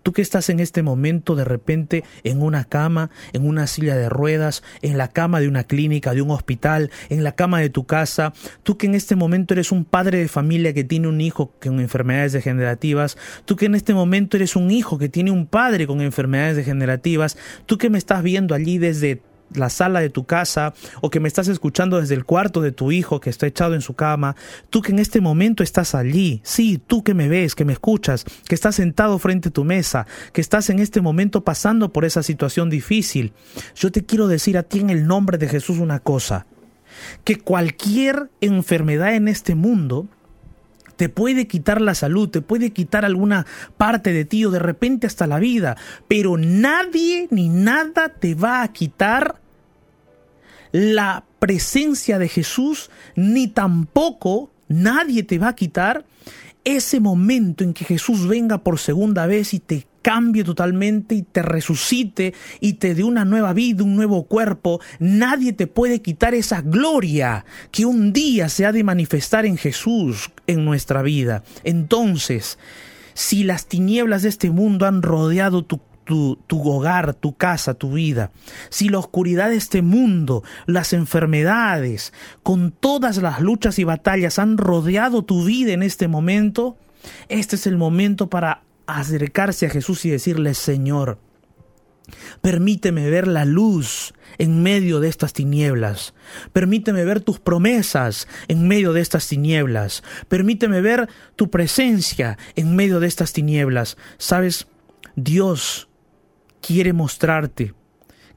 Tú 0.03 0.13
que 0.13 0.21
estás 0.21 0.49
en 0.49 0.59
este 0.59 0.83
momento 0.83 1.35
de 1.35 1.43
repente 1.43 2.03
en 2.23 2.41
una 2.41 2.65
cama, 2.65 3.09
en 3.33 3.47
una 3.47 3.67
silla 3.67 3.95
de 3.95 4.09
ruedas, 4.09 4.63
en 4.81 4.97
la 4.97 5.09
cama 5.09 5.39
de 5.39 5.47
una 5.47 5.65
clínica, 5.65 6.13
de 6.13 6.21
un 6.21 6.31
hospital, 6.31 6.91
en 7.09 7.23
la 7.23 7.33
cama 7.33 7.59
de 7.59 7.69
tu 7.69 7.85
casa, 7.85 8.33
tú 8.63 8.77
que 8.77 8.87
en 8.87 8.95
este 8.95 9.15
momento 9.15 9.53
eres 9.53 9.71
un 9.71 9.85
padre 9.85 10.19
de 10.19 10.27
familia 10.27 10.73
que 10.73 10.83
tiene 10.83 11.07
un 11.07 11.21
hijo 11.21 11.53
con 11.61 11.79
enfermedades 11.79 12.33
degenerativas, 12.33 13.17
tú 13.45 13.55
que 13.55 13.65
en 13.65 13.75
este 13.75 13.93
momento 13.93 14.37
eres 14.37 14.55
un 14.55 14.71
hijo 14.71 14.97
que 14.97 15.09
tiene 15.09 15.31
un 15.31 15.45
padre 15.45 15.87
con 15.87 16.01
enfermedades 16.01 16.55
degenerativas, 16.55 17.37
tú 17.65 17.77
que 17.77 17.89
me 17.89 17.97
estás 17.97 18.23
viendo 18.23 18.55
allí 18.55 18.77
desde 18.77 19.21
la 19.53 19.69
sala 19.69 19.99
de 19.99 20.09
tu 20.09 20.25
casa 20.25 20.73
o 21.01 21.09
que 21.09 21.19
me 21.19 21.27
estás 21.27 21.47
escuchando 21.47 21.99
desde 21.99 22.15
el 22.15 22.25
cuarto 22.25 22.61
de 22.61 22.71
tu 22.71 22.91
hijo 22.91 23.19
que 23.19 23.29
está 23.29 23.47
echado 23.47 23.75
en 23.75 23.81
su 23.81 23.93
cama, 23.93 24.35
tú 24.69 24.81
que 24.81 24.91
en 24.91 24.99
este 24.99 25.21
momento 25.21 25.63
estás 25.63 25.95
allí, 25.95 26.41
sí, 26.43 26.81
tú 26.85 27.03
que 27.03 27.13
me 27.13 27.27
ves, 27.27 27.55
que 27.55 27.65
me 27.65 27.73
escuchas, 27.73 28.25
que 28.47 28.55
estás 28.55 28.75
sentado 28.75 29.19
frente 29.19 29.49
a 29.49 29.53
tu 29.53 29.63
mesa, 29.63 30.07
que 30.33 30.41
estás 30.41 30.69
en 30.69 30.79
este 30.79 31.01
momento 31.01 31.43
pasando 31.43 31.93
por 31.93 32.05
esa 32.05 32.23
situación 32.23 32.69
difícil, 32.69 33.33
yo 33.75 33.91
te 33.91 34.05
quiero 34.05 34.27
decir 34.27 34.57
a 34.57 34.63
ti 34.63 34.79
en 34.79 34.89
el 34.89 35.07
nombre 35.07 35.37
de 35.37 35.47
Jesús 35.47 35.79
una 35.79 35.99
cosa, 35.99 36.45
que 37.23 37.37
cualquier 37.37 38.29
enfermedad 38.41 39.13
en 39.15 39.27
este 39.27 39.55
mundo 39.55 40.07
te 40.97 41.07
puede 41.07 41.47
quitar 41.47 41.79
la 41.79 41.95
salud, 41.95 42.29
te 42.29 42.41
puede 42.41 42.71
quitar 42.71 43.05
alguna 43.05 43.45
parte 43.77 44.11
de 44.11 44.25
ti 44.25 44.43
o 44.43 44.51
de 44.51 44.59
repente 44.59 45.07
hasta 45.07 45.27
la 45.27 45.39
vida, 45.39 45.77
pero 46.07 46.37
nadie 46.37 47.27
ni 47.31 47.47
nada 47.47 48.09
te 48.09 48.35
va 48.35 48.63
a 48.63 48.73
quitar 48.73 49.39
la 50.71 51.23
presencia 51.39 52.19
de 52.19 52.27
Jesús, 52.27 52.89
ni 53.15 53.47
tampoco 53.47 54.51
nadie 54.67 55.23
te 55.23 55.37
va 55.37 55.49
a 55.49 55.55
quitar 55.55 56.05
ese 56.63 56.99
momento 56.99 57.63
en 57.63 57.73
que 57.73 57.85
Jesús 57.85 58.27
venga 58.27 58.57
por 58.57 58.79
segunda 58.79 59.25
vez 59.25 59.53
y 59.53 59.59
te 59.59 59.87
cambie 60.07 60.45
totalmente 60.45 61.15
y 61.15 61.23
te 61.23 61.41
resucite 61.41 62.33
y 62.61 62.75
te 62.75 62.95
dé 62.95 63.03
una 63.03 63.25
nueva 63.25 63.51
vida, 63.51 63.83
un 63.83 63.97
nuevo 63.97 64.23
cuerpo, 64.23 64.79
nadie 64.99 65.51
te 65.51 65.67
puede 65.67 66.01
quitar 66.01 66.33
esa 66.33 66.61
gloria 66.61 67.43
que 67.71 67.85
un 67.85 68.13
día 68.13 68.47
se 68.47 68.65
ha 68.65 68.71
de 68.71 68.85
manifestar 68.85 69.45
en 69.45 69.57
Jesús 69.57 70.31
en 70.47 70.63
nuestra 70.63 71.01
vida. 71.01 71.43
Entonces, 71.65 72.57
si 73.15 73.43
las 73.43 73.65
tinieblas 73.65 74.21
de 74.21 74.29
este 74.29 74.49
mundo 74.49 74.85
han 74.85 75.01
rodeado 75.01 75.65
tu 75.65 75.81
tu, 76.05 76.39
tu, 76.47 76.65
hogar, 76.65 77.13
tu 77.13 77.35
casa, 77.35 77.73
tu 77.73 77.91
vida, 77.91 78.31
si 78.69 78.87
la 78.87 78.99
oscuridad 78.99 79.49
de 79.49 79.57
este 79.57 79.81
mundo, 79.81 80.41
las 80.67 80.93
enfermedades, 80.93 82.13
con 82.43 82.71
todas 82.71 83.17
las 83.17 83.41
luchas 83.41 83.77
y 83.77 83.83
batallas 83.83 84.39
han 84.39 84.57
rodeado 84.57 85.25
tu 85.25 85.43
vida 85.43 85.73
en 85.73 85.83
este 85.83 86.07
momento, 86.07 86.77
este 87.27 87.57
es 87.57 87.67
el 87.67 87.75
momento 87.75 88.29
para 88.29 88.61
acercarse 88.87 89.65
a 89.65 89.69
Jesús 89.69 90.05
y 90.05 90.09
decirle, 90.09 90.53
Señor, 90.53 91.19
permíteme 92.41 93.09
ver 93.09 93.27
la 93.27 93.45
luz 93.45 94.13
en 94.37 94.63
medio 94.63 94.99
de 94.99 95.09
estas 95.09 95.33
tinieblas. 95.33 96.13
Permíteme 96.53 97.03
ver 97.05 97.21
tus 97.21 97.39
promesas 97.39 98.27
en 98.47 98.67
medio 98.67 98.93
de 98.93 99.01
estas 99.01 99.27
tinieblas. 99.27 100.03
Permíteme 100.27 100.81
ver 100.81 101.09
tu 101.35 101.49
presencia 101.49 102.37
en 102.55 102.75
medio 102.75 102.99
de 102.99 103.07
estas 103.07 103.33
tinieblas. 103.33 103.97
Sabes, 104.17 104.67
Dios 105.15 105.89
quiere 106.61 106.93
mostrarte 106.93 107.73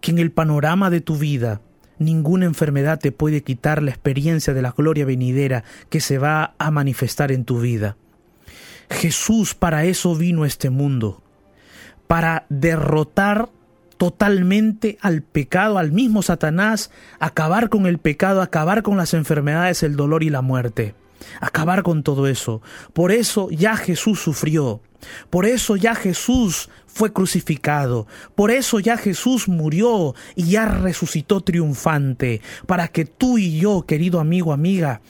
que 0.00 0.10
en 0.10 0.18
el 0.18 0.32
panorama 0.32 0.90
de 0.90 1.00
tu 1.00 1.16
vida 1.16 1.60
ninguna 1.98 2.46
enfermedad 2.46 2.98
te 2.98 3.12
puede 3.12 3.42
quitar 3.42 3.82
la 3.82 3.90
experiencia 3.90 4.54
de 4.54 4.62
la 4.62 4.72
gloria 4.72 5.04
venidera 5.04 5.64
que 5.90 6.00
se 6.00 6.18
va 6.18 6.54
a 6.58 6.70
manifestar 6.70 7.30
en 7.30 7.44
tu 7.44 7.60
vida. 7.60 7.96
Jesús 8.90 9.54
para 9.54 9.84
eso 9.84 10.14
vino 10.16 10.42
a 10.42 10.46
este 10.46 10.68
mundo, 10.68 11.22
para 12.06 12.44
derrotar 12.48 13.48
totalmente 13.96 14.98
al 15.00 15.22
pecado, 15.22 15.78
al 15.78 15.92
mismo 15.92 16.22
Satanás, 16.22 16.90
acabar 17.18 17.68
con 17.68 17.86
el 17.86 17.98
pecado, 17.98 18.42
acabar 18.42 18.82
con 18.82 18.96
las 18.96 19.14
enfermedades, 19.14 19.82
el 19.82 19.94
dolor 19.94 20.22
y 20.22 20.30
la 20.30 20.42
muerte, 20.42 20.94
acabar 21.40 21.82
con 21.82 22.02
todo 22.02 22.26
eso. 22.26 22.62
Por 22.92 23.12
eso 23.12 23.48
ya 23.50 23.76
Jesús 23.76 24.20
sufrió, 24.20 24.80
por 25.28 25.46
eso 25.46 25.76
ya 25.76 25.94
Jesús 25.94 26.68
fue 26.86 27.12
crucificado, 27.12 28.06
por 28.34 28.50
eso 28.50 28.80
ya 28.80 28.96
Jesús 28.96 29.48
murió 29.48 30.14
y 30.34 30.50
ya 30.50 30.66
resucitó 30.66 31.42
triunfante, 31.42 32.40
para 32.66 32.88
que 32.88 33.04
tú 33.04 33.38
y 33.38 33.60
yo, 33.60 33.84
querido 33.86 34.18
amigo, 34.18 34.52
amiga, 34.52 35.00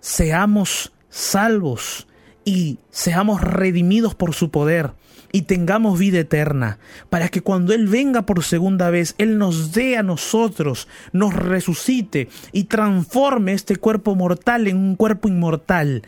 seamos 0.00 0.92
salvos 1.08 2.06
y 2.44 2.78
seamos 2.90 3.40
redimidos 3.40 4.14
por 4.14 4.34
su 4.34 4.50
poder 4.50 4.92
y 5.32 5.42
tengamos 5.42 5.98
vida 5.98 6.18
eterna, 6.18 6.78
para 7.08 7.28
que 7.28 7.40
cuando 7.40 7.72
Él 7.72 7.88
venga 7.88 8.22
por 8.22 8.44
segunda 8.44 8.90
vez, 8.90 9.14
Él 9.18 9.38
nos 9.38 9.72
dé 9.72 9.96
a 9.96 10.02
nosotros, 10.02 10.88
nos 11.12 11.34
resucite 11.34 12.28
y 12.52 12.64
transforme 12.64 13.54
este 13.54 13.76
cuerpo 13.76 14.14
mortal 14.14 14.68
en 14.68 14.76
un 14.76 14.96
cuerpo 14.96 15.28
inmortal 15.28 16.02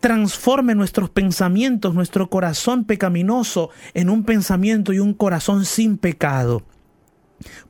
transforme 0.00 0.74
nuestros 0.76 1.10
pensamientos, 1.10 1.94
nuestro 1.94 2.28
corazón 2.30 2.84
pecaminoso 2.84 3.70
en 3.92 4.08
un 4.08 4.22
pensamiento 4.22 4.92
y 4.92 5.00
un 5.00 5.14
corazón 5.14 5.64
sin 5.64 5.98
pecado. 5.98 6.62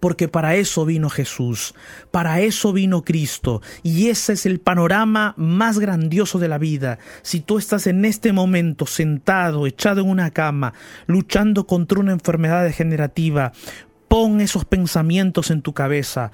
Porque 0.00 0.29
para 0.29 0.55
eso 0.55 0.85
vino 0.85 1.11
Jesús, 1.11 1.74
para 2.11 2.40
eso 2.40 2.72
vino 2.72 3.02
Cristo, 3.05 3.62
y 3.83 4.09
ese 4.09 4.35
es 4.35 4.46
el 4.46 4.61
panorama 4.61 5.35
más 5.37 5.79
grandioso 5.79 6.38
de 6.38 6.48
la 6.48 6.59
vida. 6.59 6.98
Si 7.22 7.40
tú 7.40 7.59
estás 7.59 7.87
en 7.87 8.05
este 8.05 8.33
momento 8.33 8.87
sentado, 8.87 9.66
echado 9.66 10.02
en 10.02 10.09
una 10.09 10.31
cama, 10.31 10.72
luchando 11.07 11.66
contra 11.66 12.00
una 12.00 12.12
enfermedad 12.12 12.64
degenerativa, 12.64 13.52
pon 14.09 14.40
esos 14.40 14.64
pensamientos 14.64 15.50
en 15.50 15.62
tu 15.62 15.72
cabeza, 15.72 16.31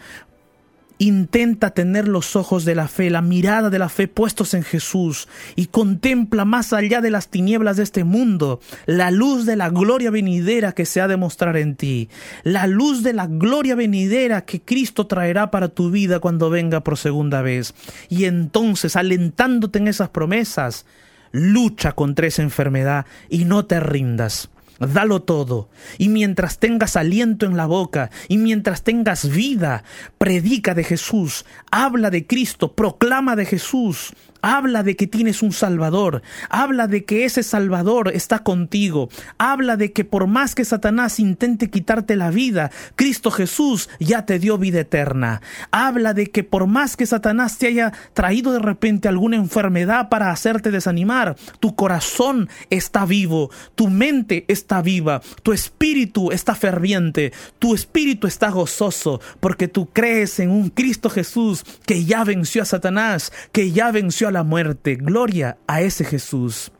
Intenta 1.02 1.70
tener 1.70 2.06
los 2.06 2.36
ojos 2.36 2.64
de 2.64 2.76
la 2.76 2.86
fe, 2.86 3.10
la 3.10 3.22
mirada 3.22 3.70
de 3.70 3.80
la 3.80 3.88
fe 3.88 4.06
puestos 4.06 4.54
en 4.54 4.62
Jesús 4.62 5.26
y 5.56 5.66
contempla 5.66 6.44
más 6.44 6.72
allá 6.72 7.00
de 7.00 7.10
las 7.10 7.26
tinieblas 7.26 7.76
de 7.76 7.82
este 7.82 8.04
mundo 8.04 8.60
la 8.86 9.10
luz 9.10 9.44
de 9.46 9.56
la 9.56 9.68
gloria 9.68 10.12
venidera 10.12 10.70
que 10.72 10.86
se 10.86 11.00
ha 11.00 11.08
de 11.08 11.16
mostrar 11.16 11.56
en 11.56 11.74
ti, 11.74 12.08
la 12.44 12.68
luz 12.68 13.02
de 13.02 13.12
la 13.12 13.26
gloria 13.26 13.74
venidera 13.74 14.44
que 14.44 14.60
Cristo 14.60 15.08
traerá 15.08 15.50
para 15.50 15.68
tu 15.68 15.90
vida 15.90 16.20
cuando 16.20 16.50
venga 16.50 16.84
por 16.84 16.96
segunda 16.96 17.42
vez. 17.42 17.74
Y 18.08 18.24
entonces, 18.24 18.94
alentándote 18.94 19.78
en 19.78 19.88
esas 19.88 20.10
promesas, 20.10 20.86
lucha 21.32 21.92
contra 21.92 22.26
esa 22.28 22.42
enfermedad 22.42 23.06
y 23.28 23.44
no 23.44 23.64
te 23.64 23.80
rindas. 23.80 24.50
Dalo 24.78 25.22
todo. 25.22 25.68
Y 25.98 26.08
mientras 26.08 26.58
tengas 26.58 26.96
aliento 26.96 27.46
en 27.46 27.56
la 27.56 27.66
boca, 27.66 28.10
y 28.28 28.38
mientras 28.38 28.82
tengas 28.82 29.28
vida, 29.28 29.84
predica 30.18 30.74
de 30.74 30.84
Jesús, 30.84 31.44
habla 31.70 32.10
de 32.10 32.26
Cristo, 32.26 32.72
proclama 32.74 33.36
de 33.36 33.46
Jesús, 33.46 34.14
Habla 34.44 34.82
de 34.82 34.96
que 34.96 35.06
tienes 35.06 35.40
un 35.40 35.52
Salvador. 35.52 36.20
Habla 36.50 36.88
de 36.88 37.04
que 37.04 37.24
ese 37.24 37.44
Salvador 37.44 38.10
está 38.12 38.40
contigo. 38.40 39.08
Habla 39.38 39.76
de 39.76 39.92
que 39.92 40.04
por 40.04 40.26
más 40.26 40.56
que 40.56 40.64
Satanás 40.64 41.20
intente 41.20 41.70
quitarte 41.70 42.16
la 42.16 42.30
vida, 42.30 42.72
Cristo 42.96 43.30
Jesús 43.30 43.88
ya 44.00 44.26
te 44.26 44.40
dio 44.40 44.58
vida 44.58 44.80
eterna. 44.80 45.42
Habla 45.70 46.12
de 46.12 46.32
que 46.32 46.42
por 46.42 46.66
más 46.66 46.96
que 46.96 47.06
Satanás 47.06 47.56
te 47.58 47.68
haya 47.68 47.92
traído 48.14 48.52
de 48.52 48.58
repente 48.58 49.06
alguna 49.06 49.36
enfermedad 49.36 50.08
para 50.08 50.32
hacerte 50.32 50.72
desanimar, 50.72 51.36
tu 51.60 51.76
corazón 51.76 52.48
está 52.68 53.06
vivo, 53.06 53.48
tu 53.76 53.90
mente 53.90 54.44
está 54.48 54.61
viva, 54.82 55.20
tu 55.42 55.52
espíritu 55.52 56.30
está 56.30 56.54
ferviente, 56.54 57.32
tu 57.58 57.74
espíritu 57.74 58.26
está 58.26 58.50
gozoso, 58.50 59.20
porque 59.40 59.68
tú 59.68 59.86
crees 59.86 60.38
en 60.40 60.50
un 60.50 60.70
Cristo 60.70 61.10
Jesús 61.10 61.64
que 61.86 62.04
ya 62.04 62.24
venció 62.24 62.62
a 62.62 62.66
Satanás, 62.66 63.32
que 63.52 63.72
ya 63.72 63.90
venció 63.90 64.28
a 64.28 64.32
la 64.32 64.44
muerte. 64.44 64.96
Gloria 64.96 65.58
a 65.66 65.82
ese 65.82 66.04
Jesús. 66.04 66.72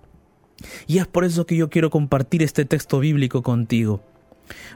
Y 0.87 0.99
es 0.99 1.07
por 1.07 1.25
eso 1.25 1.47
que 1.47 1.57
yo 1.57 1.71
quiero 1.71 1.91
compartir 1.91 2.43
este 2.43 2.65
texto 2.65 3.01
bíblico 3.01 3.43
contigo. 3.43 4.03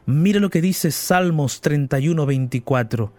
Mira 0.04 0.40
lo 0.40 0.50
que 0.50 0.60
dice 0.60 0.90
Salmos 0.90 1.60
31, 1.60 2.26
24 2.26 3.12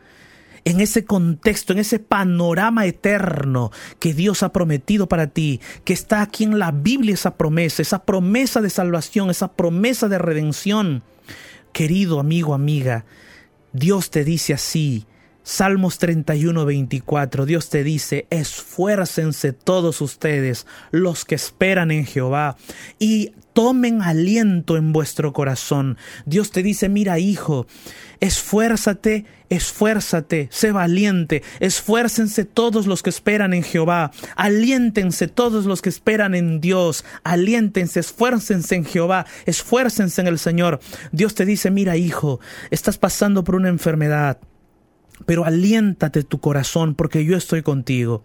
en 0.67 0.81
ese 0.81 1.05
contexto, 1.05 1.71
en 1.71 1.79
ese 1.79 1.97
panorama 1.97 2.85
eterno 2.85 3.71
que 3.99 4.13
Dios 4.13 4.43
ha 4.43 4.51
prometido 4.51 5.07
para 5.07 5.27
ti, 5.27 5.61
que 5.85 5.93
está 5.93 6.21
aquí 6.21 6.43
en 6.43 6.59
la 6.59 6.71
Biblia 6.71 7.13
esa 7.13 7.37
promesa, 7.37 7.81
esa 7.81 8.03
promesa 8.03 8.59
de 8.59 8.69
salvación, 8.69 9.29
esa 9.29 9.53
promesa 9.53 10.09
de 10.09 10.17
redención. 10.17 11.03
Querido 11.71 12.19
amigo, 12.19 12.53
amiga, 12.53 13.05
Dios 13.71 14.09
te 14.09 14.25
dice 14.25 14.53
así, 14.53 15.05
Salmos 15.41 15.99
31, 15.99 16.65
24, 16.65 17.45
Dios 17.45 17.69
te 17.69 17.85
dice, 17.85 18.27
esfuércense 18.29 19.53
todos 19.53 20.01
ustedes, 20.01 20.67
los 20.91 21.23
que 21.23 21.35
esperan 21.35 21.91
en 21.91 22.05
Jehová, 22.05 22.57
y 22.99 23.31
tomen 23.57 24.03
aliento 24.03 24.77
en 24.77 24.93
vuestro 24.93 25.33
corazón. 25.33 25.97
Dios 26.27 26.51
te 26.51 26.61
dice, 26.61 26.89
mira 26.89 27.17
hijo, 27.17 27.65
esfuérzate, 28.19 29.25
esfuérzate, 29.49 30.47
sé 30.51 30.71
valiente, 30.71 31.41
esfuércense 31.59 32.45
todos 32.45 32.85
los 32.85 33.01
que 33.01 33.09
esperan 33.09 33.55
en 33.55 33.63
Jehová, 33.63 34.11
aliéntense 34.35 35.27
todos 35.27 35.65
los 35.65 35.81
que 35.81 35.89
esperan 35.89 36.35
en 36.35 36.61
Dios, 36.61 37.03
aliéntense, 37.23 38.01
esfuércense 38.01 38.75
en 38.75 38.85
Jehová, 38.85 39.25
esfuércense 39.47 40.21
en 40.21 40.27
el 40.27 40.37
Señor. 40.37 40.79
Dios 41.11 41.33
te 41.33 41.43
dice, 41.43 41.71
mira 41.71 41.97
hijo, 41.97 42.39
estás 42.69 42.99
pasando 42.99 43.43
por 43.43 43.55
una 43.55 43.69
enfermedad 43.69 44.37
pero 45.25 45.45
aliéntate 45.45 46.21
tu 46.21 46.39
corazón 46.39 46.93
porque 46.93 47.25
yo 47.25 47.35
estoy 47.35 47.63
contigo. 47.63 48.23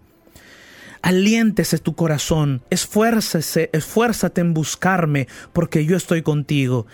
Aliéntese 1.03 1.79
tu 1.79 1.95
corazón, 1.95 2.63
esfuércese, 2.69 3.69
esfuérzate 3.73 4.39
en 4.39 4.53
buscarme 4.53 5.27
porque 5.51 5.83
yo 5.83 5.97
estoy 5.97 6.21
contigo. 6.21 6.87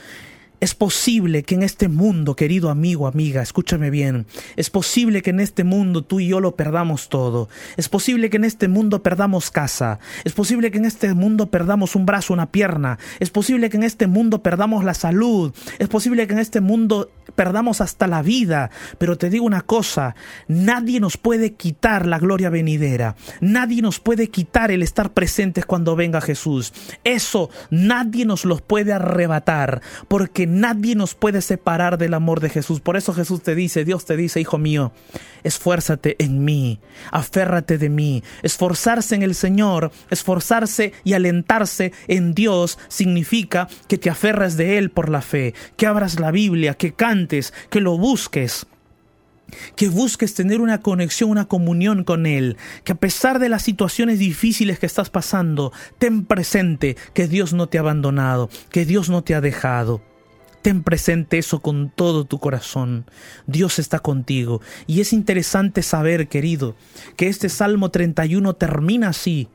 Es 0.60 0.76
posible 0.76 1.44
que 1.44 1.56
en 1.56 1.64
este 1.64 1.88
mundo, 1.88 2.36
querido 2.36 2.70
amigo, 2.70 3.08
amiga, 3.08 3.42
escúchame 3.42 3.90
bien, 3.90 4.26
es 4.58 4.70
posible 4.70 5.22
que 5.22 5.30
en 5.30 5.40
este 5.40 5.64
mundo 5.64 6.04
tú 6.04 6.20
y 6.20 6.28
yo 6.28 6.42
lo 6.42 6.58
perdamos 6.58 7.08
todo. 7.08 7.48
Es 7.78 7.88
posible 7.88 8.30
que 8.30 8.38
en 8.38 8.44
este 8.44 8.68
mundo 8.68 9.02
perdamos 9.02 9.52
casa. 9.52 10.00
Es 10.26 10.34
posible 10.34 10.70
que 10.70 10.78
en 10.78 10.86
este 10.86 11.14
mundo 11.14 11.50
perdamos 11.50 11.96
un 11.96 12.06
brazo, 12.06 12.34
una 12.34 12.52
pierna. 12.52 13.00
Es 13.22 13.30
posible 13.30 13.70
que 13.70 13.78
en 13.78 13.84
este 13.84 14.08
mundo 14.08 14.44
perdamos 14.44 14.84
la 14.84 14.94
salud. 14.94 15.54
Es 15.78 15.88
posible 15.88 16.28
que 16.28 16.34
en 16.34 16.40
este 16.40 16.60
mundo 16.60 17.10
perdamos 17.36 17.80
hasta 17.80 18.08
la 18.08 18.22
vida. 18.22 18.70
Pero 18.98 19.18
te 19.18 19.30
digo 19.30 19.46
una 19.46 19.62
cosa, 19.62 20.16
nadie 20.50 21.00
nos 21.00 21.16
puede 21.16 21.54
quitar 21.54 22.06
la 22.06 22.20
gloria 22.20 22.50
venidera. 22.50 23.16
Nadie 23.40 23.82
nos 23.82 24.02
puede 24.02 24.28
quitar 24.28 24.72
el 24.72 24.84
estar 24.84 25.14
presentes 25.14 25.66
cuando 25.66 25.96
venga 25.96 26.20
Jesús. 26.20 26.74
Eso 27.06 27.50
nadie 27.70 28.26
nos 28.26 28.44
los 28.44 28.62
puede 28.62 28.92
arrebatar 28.92 29.82
porque 30.10 30.49
nadie 30.50 30.96
nos 30.96 31.16
puede 31.16 31.42
separar 31.42 31.98
del 31.98 32.14
amor 32.14 32.40
de 32.40 32.50
Jesús. 32.50 32.80
Por 32.80 32.98
eso 32.98 33.14
Jesús 33.14 33.42
te 33.42 33.56
dice, 33.56 33.86
Dios 33.86 34.06
te 34.06 34.18
dice, 34.18 34.42
hijo 34.42 34.58
mío, 34.58 34.92
esfuérzate 35.44 36.16
en 36.20 36.44
mí, 36.44 36.80
aférrate 37.12 37.78
de 37.78 37.90
mí. 37.90 38.24
Esforzarse 38.44 39.16
en 39.16 39.24
el 39.24 39.36
Señor, 39.36 39.92
esforzarse 40.10 40.94
y 41.04 41.14
alentarse 41.14 41.94
en 42.08 42.34
Dios 42.34 42.78
significa 42.88 43.68
que 43.88 43.98
te 43.98 44.10
aferres 44.10 44.58
de 44.58 44.78
Él 44.78 44.90
por 44.92 45.10
la 45.10 45.22
fe, 45.22 45.54
que 45.78 45.88
abras 45.88 46.20
la 46.20 46.32
Biblia, 46.32 46.74
que 46.74 46.94
cantes, 46.94 47.54
que 47.70 47.82
lo 47.82 47.98
busques 47.98 48.68
que 49.76 49.90
busques 49.90 50.34
tener 50.34 50.62
una 50.62 50.82
conexión, 50.82 51.30
una 51.30 51.46
comunión 51.46 52.04
con 52.04 52.26
Él, 52.26 52.58
que 52.84 52.94
a 52.94 52.96
pesar 52.96 53.40
de 53.40 53.50
las 53.50 53.64
situaciones 53.64 54.20
difíciles 54.20 54.80
que 54.80 54.86
estás 54.86 55.10
pasando, 55.10 55.72
ten 55.98 56.26
presente 56.26 56.98
que 57.14 57.28
Dios 57.28 57.54
no 57.54 57.68
te 57.68 57.78
ha 57.78 57.82
abandonado, 57.82 58.50
que 58.72 58.86
Dios 58.86 59.10
no 59.10 59.24
te 59.24 59.36
ha 59.36 59.42
dejado. 59.42 60.02
Ten 60.62 60.84
presente 60.84 61.38
eso 61.38 61.62
con 61.62 61.90
todo 61.90 62.26
tu 62.26 62.40
corazón. 62.40 63.06
Dios 63.48 63.80
está 63.80 64.00
contigo. 64.00 64.62
Y 64.88 65.02
es 65.02 65.14
interesante 65.14 65.82
saber, 65.84 66.28
querido, 66.28 66.76
que 67.16 67.28
este 67.28 67.50
Salmo 67.50 67.92
31 67.92 68.54
termina 68.56 69.10
así 69.10 69.50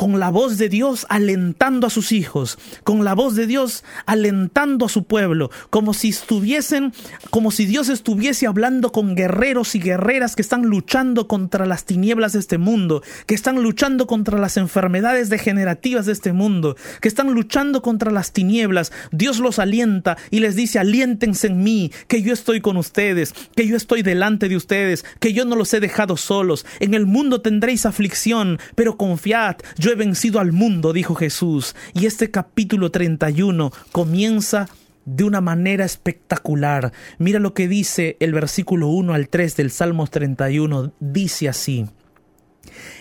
con 0.00 0.18
la 0.18 0.30
voz 0.30 0.56
de 0.56 0.70
Dios 0.70 1.04
alentando 1.10 1.86
a 1.86 1.90
sus 1.90 2.10
hijos, 2.12 2.56
con 2.84 3.04
la 3.04 3.14
voz 3.14 3.34
de 3.34 3.46
Dios 3.46 3.84
alentando 4.06 4.86
a 4.86 4.88
su 4.88 5.04
pueblo, 5.04 5.50
como 5.68 5.92
si 5.92 6.08
estuviesen, 6.08 6.94
como 7.28 7.50
si 7.50 7.66
Dios 7.66 7.90
estuviese 7.90 8.46
hablando 8.46 8.92
con 8.92 9.14
guerreros 9.14 9.74
y 9.74 9.78
guerreras 9.78 10.36
que 10.36 10.40
están 10.40 10.62
luchando 10.62 11.28
contra 11.28 11.66
las 11.66 11.84
tinieblas 11.84 12.32
de 12.32 12.38
este 12.38 12.56
mundo, 12.56 13.02
que 13.26 13.34
están 13.34 13.62
luchando 13.62 14.06
contra 14.06 14.38
las 14.38 14.56
enfermedades 14.56 15.28
degenerativas 15.28 16.06
de 16.06 16.12
este 16.12 16.32
mundo, 16.32 16.76
que 17.02 17.08
están 17.08 17.34
luchando 17.34 17.82
contra 17.82 18.10
las 18.10 18.32
tinieblas. 18.32 18.92
Dios 19.12 19.38
los 19.38 19.58
alienta 19.58 20.16
y 20.30 20.40
les 20.40 20.56
dice, 20.56 20.78
aliéntense 20.78 21.48
en 21.48 21.62
mí, 21.62 21.92
que 22.08 22.22
yo 22.22 22.32
estoy 22.32 22.62
con 22.62 22.78
ustedes, 22.78 23.34
que 23.54 23.66
yo 23.66 23.76
estoy 23.76 24.00
delante 24.00 24.48
de 24.48 24.56
ustedes, 24.56 25.04
que 25.18 25.34
yo 25.34 25.44
no 25.44 25.56
los 25.56 25.74
he 25.74 25.80
dejado 25.80 26.16
solos. 26.16 26.64
En 26.78 26.94
el 26.94 27.04
mundo 27.04 27.42
tendréis 27.42 27.84
aflicción, 27.84 28.58
pero 28.74 28.96
confiad, 28.96 29.56
yo 29.76 29.89
he 29.92 29.96
vencido 29.96 30.40
al 30.40 30.52
mundo, 30.52 30.92
dijo 30.92 31.14
Jesús. 31.14 31.74
Y 31.94 32.06
este 32.06 32.30
capítulo 32.30 32.90
31 32.90 33.72
comienza 33.92 34.68
de 35.04 35.24
una 35.24 35.40
manera 35.40 35.84
espectacular. 35.84 36.92
Mira 37.18 37.40
lo 37.40 37.54
que 37.54 37.68
dice 37.68 38.16
el 38.20 38.32
versículo 38.32 38.88
1 38.88 39.14
al 39.14 39.28
3 39.28 39.56
del 39.56 39.70
Salmos 39.70 40.10
31. 40.10 40.92
Dice 41.00 41.48
así. 41.48 41.86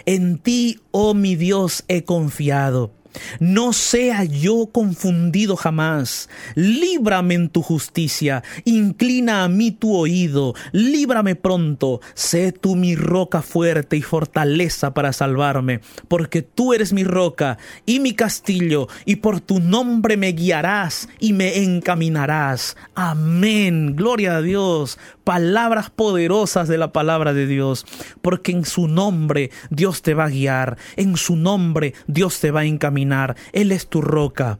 En 0.06 0.40
ti, 0.40 0.80
oh 0.92 1.14
mi 1.14 1.36
Dios, 1.36 1.84
he 1.88 2.04
confiado. 2.04 2.94
No 3.40 3.74
sea 3.74 4.24
yo 4.24 4.68
confundido 4.72 5.56
jamás. 5.56 6.30
Líbrame 6.56 7.36
en 7.36 7.50
tu 7.50 7.62
justicia. 7.62 8.44
Inclina 8.66 9.44
a 9.44 9.50
mí 9.50 9.72
tu 9.72 9.96
oído. 9.96 10.54
Líbrame 10.72 11.36
pronto. 11.36 12.02
Sé 12.14 12.52
tú 12.52 12.76
mi 12.76 12.96
roca 12.96 13.42
fuerte 13.42 13.98
y 13.98 14.02
fortaleza 14.02 14.94
para 14.94 15.14
salvarme. 15.14 15.82
Porque 16.08 16.42
tú 16.42 16.74
eres 16.74 16.94
mi 16.94 17.04
roca 17.04 17.58
y 17.86 18.00
mi 18.00 18.14
castillo. 18.14 18.88
Y 19.06 19.18
por 19.18 19.42
tu 19.42 19.60
nombre 19.60 20.18
me 20.18 20.32
guiarás 20.32 21.10
y 21.20 21.34
me 21.34 21.64
encaminarás. 21.64 22.78
Amén. 22.96 23.96
Gloria 23.96 24.38
a 24.38 24.42
Dios 24.42 24.98
palabras 25.30 25.92
poderosas 25.92 26.68
de 26.68 26.80
la 26.80 26.92
palabra 26.92 27.34
de 27.34 27.46
Dios, 27.46 27.86
porque 28.24 28.52
en 28.52 28.66
su 28.66 28.88
nombre 28.88 29.52
Dios 29.70 30.02
te 30.02 30.16
va 30.16 30.24
a 30.24 30.30
guiar, 30.30 30.80
en 30.96 31.18
su 31.18 31.36
nombre 31.36 31.94
Dios 32.08 32.40
te 32.40 32.50
va 32.50 32.62
a 32.62 32.66
encaminar, 32.66 33.36
Él 33.54 33.72
es 33.72 33.88
tu 33.88 34.02
roca. 34.02 34.58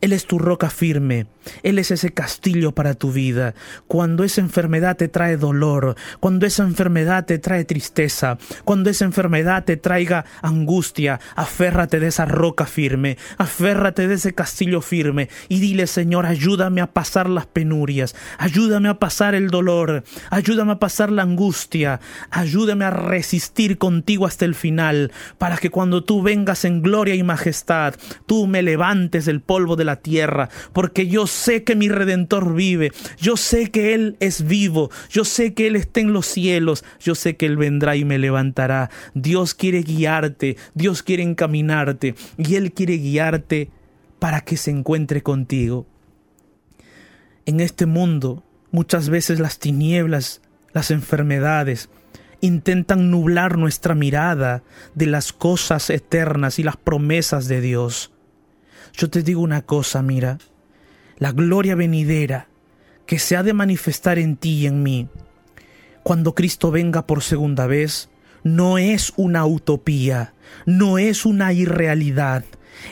Él 0.00 0.12
es 0.12 0.26
tu 0.26 0.38
roca 0.38 0.70
firme, 0.70 1.26
Él 1.62 1.78
es 1.78 1.90
ese 1.90 2.10
castillo 2.10 2.72
para 2.72 2.94
tu 2.94 3.12
vida. 3.12 3.54
Cuando 3.86 4.24
esa 4.24 4.40
enfermedad 4.40 4.96
te 4.96 5.08
trae 5.08 5.36
dolor, 5.36 5.94
cuando 6.20 6.46
esa 6.46 6.62
enfermedad 6.62 7.26
te 7.26 7.38
trae 7.38 7.64
tristeza, 7.64 8.38
cuando 8.64 8.88
esa 8.88 9.04
enfermedad 9.04 9.64
te 9.64 9.76
traiga 9.76 10.24
angustia, 10.42 11.20
aférrate 11.36 12.00
de 12.00 12.08
esa 12.08 12.24
roca 12.24 12.66
firme, 12.66 13.18
aférrate 13.36 14.08
de 14.08 14.14
ese 14.14 14.34
castillo 14.34 14.80
firme 14.80 15.28
y 15.48 15.60
dile, 15.60 15.86
Señor, 15.86 16.26
ayúdame 16.26 16.80
a 16.80 16.92
pasar 16.92 17.28
las 17.28 17.46
penurias, 17.46 18.16
ayúdame 18.38 18.88
a 18.88 18.98
pasar 18.98 19.34
el 19.34 19.48
dolor, 19.48 20.04
ayúdame 20.30 20.72
a 20.72 20.78
pasar 20.78 21.12
la 21.12 21.22
angustia, 21.22 22.00
ayúdame 22.30 22.84
a 22.84 22.90
resistir 22.90 23.78
contigo 23.78 24.26
hasta 24.26 24.44
el 24.44 24.54
final, 24.54 25.12
para 25.38 25.58
que 25.58 25.70
cuando 25.70 26.04
tú 26.04 26.22
vengas 26.22 26.64
en 26.64 26.82
gloria 26.82 27.14
y 27.14 27.22
majestad, 27.22 27.94
tú 28.26 28.46
me 28.46 28.62
levantes 28.62 29.26
del 29.26 29.40
polvo 29.40 29.76
de 29.76 29.84
la 29.84 29.89
tierra, 29.96 30.48
porque 30.72 31.06
yo 31.06 31.26
sé 31.26 31.64
que 31.64 31.76
mi 31.76 31.88
redentor 31.88 32.54
vive, 32.54 32.92
yo 33.18 33.36
sé 33.36 33.70
que 33.70 33.94
Él 33.94 34.16
es 34.20 34.46
vivo, 34.46 34.90
yo 35.10 35.24
sé 35.24 35.54
que 35.54 35.66
Él 35.66 35.76
está 35.76 36.00
en 36.00 36.12
los 36.12 36.26
cielos, 36.26 36.84
yo 37.00 37.14
sé 37.14 37.36
que 37.36 37.46
Él 37.46 37.56
vendrá 37.56 37.96
y 37.96 38.04
me 38.04 38.18
levantará. 38.18 38.90
Dios 39.14 39.54
quiere 39.54 39.82
guiarte, 39.82 40.56
Dios 40.74 41.02
quiere 41.02 41.22
encaminarte 41.22 42.14
y 42.36 42.54
Él 42.54 42.72
quiere 42.72 42.98
guiarte 42.98 43.70
para 44.18 44.42
que 44.42 44.56
se 44.56 44.70
encuentre 44.70 45.22
contigo. 45.22 45.86
En 47.46 47.60
este 47.60 47.86
mundo 47.86 48.44
muchas 48.70 49.08
veces 49.08 49.40
las 49.40 49.58
tinieblas, 49.58 50.40
las 50.72 50.90
enfermedades, 50.90 51.88
intentan 52.40 53.10
nublar 53.10 53.58
nuestra 53.58 53.94
mirada 53.94 54.62
de 54.94 55.06
las 55.06 55.32
cosas 55.32 55.90
eternas 55.90 56.58
y 56.58 56.62
las 56.62 56.76
promesas 56.76 57.48
de 57.48 57.60
Dios. 57.60 58.12
Yo 58.92 59.10
te 59.10 59.22
digo 59.22 59.40
una 59.40 59.62
cosa, 59.62 60.02
mira, 60.02 60.38
la 61.18 61.32
gloria 61.32 61.74
venidera 61.74 62.48
que 63.06 63.18
se 63.18 63.36
ha 63.36 63.42
de 63.42 63.52
manifestar 63.52 64.18
en 64.18 64.36
ti 64.36 64.60
y 64.60 64.66
en 64.66 64.82
mí, 64.82 65.08
cuando 66.02 66.34
Cristo 66.34 66.70
venga 66.70 67.06
por 67.06 67.22
segunda 67.22 67.66
vez, 67.66 68.08
no 68.42 68.78
es 68.78 69.12
una 69.16 69.44
utopía, 69.46 70.34
no 70.64 70.98
es 70.98 71.26
una 71.26 71.52
irrealidad, 71.52 72.44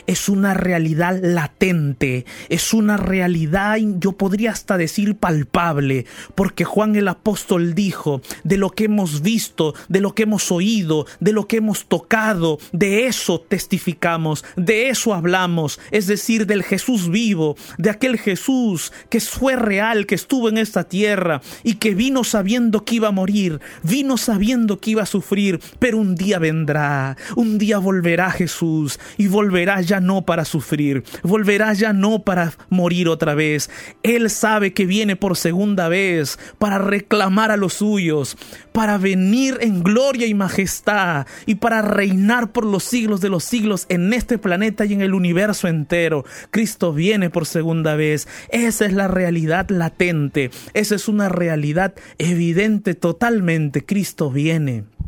es 0.07 0.29
una 0.29 0.53
realidad 0.53 1.19
latente, 1.21 2.25
es 2.49 2.73
una 2.73 2.97
realidad, 2.97 3.77
yo 3.99 4.13
podría 4.13 4.51
hasta 4.51 4.77
decir 4.77 5.15
palpable, 5.15 6.05
porque 6.35 6.65
Juan 6.65 6.95
el 6.95 7.07
apóstol 7.07 7.73
dijo, 7.75 8.21
de 8.43 8.57
lo 8.57 8.71
que 8.71 8.85
hemos 8.85 9.21
visto, 9.21 9.73
de 9.87 10.01
lo 10.01 10.15
que 10.15 10.23
hemos 10.23 10.51
oído, 10.51 11.05
de 11.19 11.33
lo 11.33 11.47
que 11.47 11.57
hemos 11.57 11.85
tocado, 11.85 12.59
de 12.71 13.07
eso 13.07 13.39
testificamos, 13.41 14.43
de 14.55 14.89
eso 14.89 15.13
hablamos, 15.13 15.79
es 15.91 16.07
decir, 16.07 16.45
del 16.45 16.63
Jesús 16.63 17.09
vivo, 17.09 17.55
de 17.77 17.89
aquel 17.89 18.17
Jesús 18.17 18.91
que 19.09 19.19
fue 19.19 19.55
real, 19.55 20.05
que 20.05 20.15
estuvo 20.15 20.49
en 20.49 20.57
esta 20.57 20.83
tierra 20.85 21.41
y 21.63 21.75
que 21.75 21.93
vino 21.93 22.23
sabiendo 22.23 22.85
que 22.85 22.95
iba 22.95 23.09
a 23.09 23.11
morir, 23.11 23.59
vino 23.83 24.17
sabiendo 24.17 24.79
que 24.79 24.91
iba 24.91 25.03
a 25.03 25.07
sufrir, 25.07 25.59
pero 25.79 25.97
un 25.97 26.15
día 26.15 26.39
vendrá, 26.39 27.17
un 27.35 27.57
día 27.57 27.77
volverá 27.77 28.31
Jesús 28.31 28.99
y 29.17 29.27
volverá 29.27 29.78
ya 29.81 29.99
no 29.99 30.25
para 30.25 30.45
sufrir, 30.45 31.03
volverá 31.23 31.73
ya 31.73 31.93
no 31.93 32.23
para 32.23 32.53
morir 32.69 33.07
otra 33.07 33.35
vez. 33.35 33.69
Él 34.03 34.29
sabe 34.29 34.73
que 34.73 34.85
viene 34.85 35.15
por 35.15 35.37
segunda 35.37 35.89
vez 35.89 36.39
para 36.57 36.77
reclamar 36.77 37.51
a 37.51 37.57
los 37.57 37.73
suyos, 37.73 38.37
para 38.71 38.97
venir 38.97 39.57
en 39.61 39.83
gloria 39.83 40.27
y 40.27 40.33
majestad 40.33 41.27
y 41.45 41.55
para 41.55 41.81
reinar 41.81 42.51
por 42.51 42.65
los 42.65 42.83
siglos 42.83 43.21
de 43.21 43.29
los 43.29 43.43
siglos 43.43 43.85
en 43.89 44.13
este 44.13 44.37
planeta 44.37 44.85
y 44.85 44.93
en 44.93 45.01
el 45.01 45.13
universo 45.13 45.67
entero. 45.67 46.25
Cristo 46.51 46.93
viene 46.93 47.29
por 47.29 47.45
segunda 47.45 47.95
vez. 47.95 48.27
Esa 48.49 48.85
es 48.85 48.93
la 48.93 49.07
realidad 49.07 49.69
latente, 49.69 50.51
esa 50.73 50.95
es 50.95 51.07
una 51.07 51.29
realidad 51.29 51.93
evidente 52.17 52.93
totalmente. 52.95 53.85
Cristo 53.85 54.31
viene. 54.31 54.98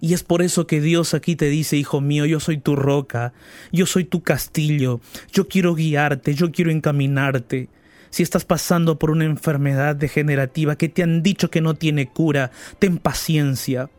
Y 0.00 0.14
es 0.14 0.22
por 0.22 0.42
eso 0.42 0.66
que 0.66 0.80
Dios 0.80 1.14
aquí 1.14 1.34
te 1.34 1.46
dice, 1.46 1.76
hijo 1.76 2.00
mío, 2.00 2.24
yo 2.24 2.40
soy 2.40 2.58
tu 2.58 2.76
roca, 2.76 3.32
yo 3.72 3.86
soy 3.86 4.04
tu 4.04 4.22
castillo, 4.22 5.00
yo 5.32 5.48
quiero 5.48 5.74
guiarte, 5.74 6.34
yo 6.34 6.52
quiero 6.52 6.70
encaminarte. 6.70 7.68
Si 8.10 8.22
estás 8.22 8.44
pasando 8.44 8.98
por 8.98 9.10
una 9.10 9.24
enfermedad 9.24 9.96
degenerativa 9.96 10.76
que 10.76 10.88
te 10.88 11.02
han 11.02 11.22
dicho 11.22 11.50
que 11.50 11.60
no 11.60 11.74
tiene 11.74 12.08
cura, 12.08 12.52
ten 12.78 12.98
paciencia, 12.98 13.90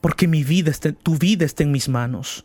porque 0.00 0.28
mi 0.28 0.44
vida 0.44 0.72
tu 1.02 1.16
vida 1.16 1.44
está 1.44 1.62
en 1.62 1.72
mis 1.72 1.88
manos, 1.88 2.44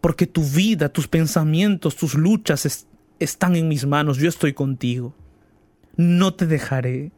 porque 0.00 0.26
tu 0.26 0.42
vida, 0.42 0.88
tus 0.88 1.06
pensamientos, 1.06 1.96
tus 1.96 2.14
luchas 2.14 2.86
están 3.18 3.56
en 3.56 3.68
mis 3.68 3.86
manos, 3.86 4.16
yo 4.16 4.28
estoy 4.28 4.54
contigo. 4.54 5.14
No 5.96 6.32
te 6.32 6.46
dejaré, 6.46 7.12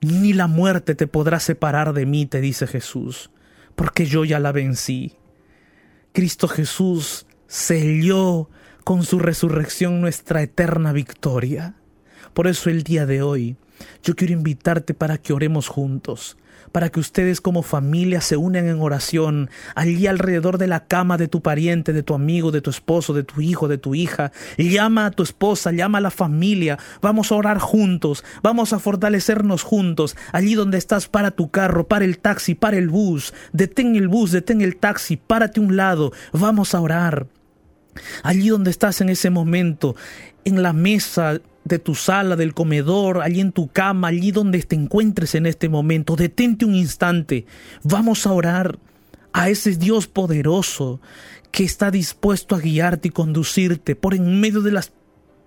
ni 0.00 0.32
la 0.32 0.48
muerte 0.48 0.96
te 0.96 1.06
podrá 1.06 1.38
separar 1.38 1.92
de 1.92 2.06
mí, 2.06 2.26
te 2.26 2.40
dice 2.40 2.66
Jesús 2.66 3.30
porque 3.82 4.06
yo 4.06 4.24
ya 4.24 4.38
la 4.38 4.52
vencí. 4.52 5.16
Cristo 6.12 6.46
Jesús 6.46 7.26
selló 7.48 8.48
con 8.84 9.02
su 9.02 9.18
resurrección 9.18 10.00
nuestra 10.00 10.40
eterna 10.40 10.92
victoria. 10.92 11.74
Por 12.32 12.46
eso 12.46 12.70
el 12.70 12.84
día 12.84 13.06
de 13.06 13.22
hoy 13.22 13.56
yo 14.04 14.14
quiero 14.14 14.34
invitarte 14.34 14.94
para 14.94 15.18
que 15.18 15.32
oremos 15.32 15.66
juntos, 15.66 16.36
para 16.72 16.88
que 16.88 17.00
ustedes 17.00 17.40
como 17.40 17.62
familia 17.62 18.20
se 18.20 18.36
unan 18.36 18.66
en 18.66 18.80
oración 18.80 19.50
allí 19.74 20.06
alrededor 20.06 20.58
de 20.58 20.66
la 20.66 20.86
cama 20.86 21.18
de 21.18 21.28
tu 21.28 21.42
pariente, 21.42 21.92
de 21.92 22.02
tu 22.02 22.14
amigo, 22.14 22.50
de 22.50 22.60
tu 22.60 22.70
esposo, 22.70 23.12
de 23.12 23.22
tu 23.22 23.40
hijo, 23.40 23.68
de 23.68 23.78
tu 23.78 23.94
hija. 23.94 24.32
Llama 24.56 25.06
a 25.06 25.10
tu 25.10 25.22
esposa, 25.22 25.72
llama 25.72 25.98
a 25.98 26.00
la 26.00 26.10
familia. 26.10 26.78
Vamos 27.00 27.30
a 27.30 27.36
orar 27.36 27.58
juntos, 27.58 28.24
vamos 28.42 28.72
a 28.72 28.78
fortalecernos 28.78 29.62
juntos. 29.62 30.16
Allí 30.32 30.54
donde 30.54 30.78
estás, 30.78 31.08
para 31.08 31.30
tu 31.30 31.50
carro, 31.50 31.86
para 31.86 32.04
el 32.04 32.18
taxi, 32.18 32.54
para 32.54 32.78
el 32.78 32.88
bus. 32.88 33.34
Detén 33.52 33.94
el 33.96 34.08
bus, 34.08 34.32
detén 34.32 34.62
el 34.62 34.76
taxi, 34.76 35.16
párate 35.16 35.60
un 35.60 35.76
lado. 35.76 36.12
Vamos 36.32 36.74
a 36.74 36.80
orar. 36.80 37.26
Allí 38.22 38.48
donde 38.48 38.70
estás 38.70 39.00
en 39.00 39.10
ese 39.10 39.28
momento, 39.28 39.94
en 40.44 40.62
la 40.62 40.72
mesa 40.72 41.40
de 41.64 41.78
tu 41.78 41.94
sala, 41.94 42.36
del 42.36 42.54
comedor, 42.54 43.22
allí 43.22 43.40
en 43.40 43.52
tu 43.52 43.68
cama, 43.68 44.08
allí 44.08 44.32
donde 44.32 44.62
te 44.62 44.76
encuentres 44.76 45.34
en 45.34 45.46
este 45.46 45.68
momento, 45.68 46.16
detente 46.16 46.64
un 46.64 46.74
instante. 46.74 47.46
Vamos 47.82 48.26
a 48.26 48.32
orar 48.32 48.78
a 49.32 49.48
ese 49.48 49.76
Dios 49.76 50.06
poderoso 50.06 51.00
que 51.50 51.64
está 51.64 51.90
dispuesto 51.90 52.54
a 52.54 52.60
guiarte 52.60 53.08
y 53.08 53.10
conducirte 53.10 53.94
por 53.94 54.14
en 54.14 54.40
medio 54.40 54.62
de 54.62 54.72
las 54.72 54.92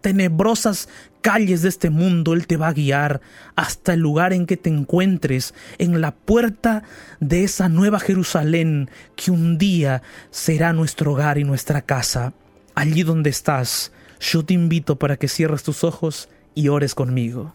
tenebrosas 0.01 0.87
calles 1.21 1.63
de 1.63 1.69
este 1.69 1.89
mundo. 1.89 2.33
Él 2.33 2.45
te 2.45 2.57
va 2.57 2.67
a 2.67 2.73
guiar 2.73 3.21
hasta 3.55 3.93
el 3.93 4.01
lugar 4.01 4.33
en 4.33 4.45
que 4.45 4.57
te 4.57 4.69
encuentres, 4.69 5.55
en 5.79 5.99
la 5.99 6.11
puerta 6.13 6.83
de 7.19 7.43
esa 7.43 7.69
nueva 7.69 7.99
Jerusalén 7.99 8.91
que 9.15 9.31
un 9.31 9.57
día 9.57 10.03
será 10.29 10.73
nuestro 10.73 11.13
hogar 11.13 11.39
y 11.39 11.43
nuestra 11.43 11.81
casa. 11.81 12.33
Allí 12.75 13.01
donde 13.01 13.31
estás, 13.31 13.91
yo 14.19 14.45
te 14.45 14.53
invito 14.53 14.97
para 14.97 15.17
que 15.17 15.27
cierres 15.27 15.63
tus 15.63 15.83
ojos 15.83 16.29
y 16.53 16.69
ores 16.69 16.95
conmigo. 16.95 17.53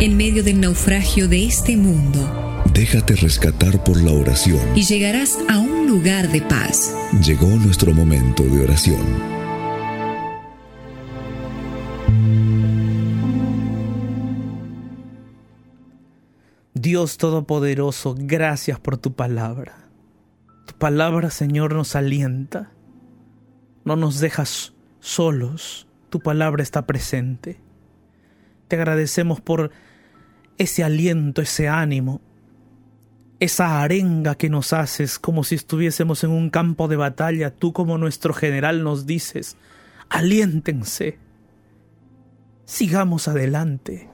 En 0.00 0.16
medio 0.16 0.44
del 0.44 0.60
naufragio 0.60 1.26
de 1.26 1.44
este 1.44 1.76
mundo, 1.76 2.62
déjate 2.72 3.16
rescatar 3.16 3.82
por 3.82 4.00
la 4.00 4.12
oración. 4.12 4.60
Y 4.76 4.84
llegarás 4.84 5.38
a 5.48 5.58
un 5.58 5.88
lugar 5.88 6.30
de 6.30 6.40
paz. 6.42 6.94
Llegó 7.24 7.48
nuestro 7.48 7.92
momento 7.92 8.44
de 8.44 8.62
oración. 8.62 9.38
Dios 16.74 17.16
Todopoderoso, 17.18 18.14
gracias 18.16 18.78
por 18.78 18.98
tu 18.98 19.12
palabra. 19.14 19.88
Tu 20.64 20.74
palabra, 20.74 21.28
Señor, 21.30 21.74
nos 21.74 21.96
alienta 21.96 22.70
no 23.88 23.96
nos 23.96 24.20
dejas 24.20 24.74
solos, 25.00 25.88
tu 26.10 26.20
palabra 26.20 26.62
está 26.62 26.86
presente. 26.86 27.60
Te 28.68 28.76
agradecemos 28.76 29.40
por 29.40 29.70
ese 30.58 30.84
aliento, 30.84 31.42
ese 31.42 31.68
ánimo 31.68 32.20
esa 33.40 33.82
arenga 33.82 34.34
que 34.34 34.50
nos 34.50 34.72
haces 34.72 35.18
como 35.18 35.44
si 35.44 35.54
estuviésemos 35.54 36.24
en 36.24 36.30
un 36.30 36.50
campo 36.50 36.88
de 36.88 36.96
batalla, 36.96 37.54
tú 37.54 37.72
como 37.72 37.98
nuestro 37.98 38.34
general 38.34 38.82
nos 38.82 39.06
dices, 39.06 39.56
aliéntense, 40.08 41.18
sigamos 42.64 43.28
adelante, 43.28 44.10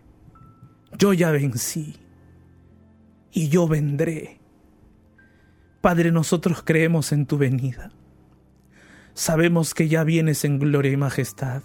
yo 0.99 1.13
ya 1.13 1.31
vencí 1.31 1.97
y 3.33 3.49
yo 3.49 3.67
vendré. 3.67 4.41
Padre, 5.81 6.13
nosotros 6.13 6.63
creemos 6.63 7.13
en 7.13 7.27
tu 7.27 7.37
venida. 7.39 7.91
Sabemos 9.15 9.75
que 9.75 9.89
ya 9.89 10.03
vienes 10.03 10.45
en 10.45 10.59
gloria 10.59 10.91
y 10.91 10.97
majestad. 10.97 11.63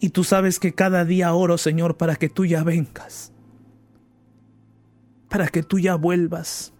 Y 0.00 0.10
tú 0.10 0.24
sabes 0.24 0.58
que 0.58 0.74
cada 0.74 1.04
día 1.04 1.32
oro, 1.32 1.58
Señor, 1.58 1.96
para 1.96 2.16
que 2.16 2.28
tú 2.28 2.44
ya 2.44 2.64
vengas, 2.64 3.32
para 5.28 5.46
que 5.46 5.62
tú 5.62 5.78
ya 5.78 5.94
vuelvas. 5.94 6.74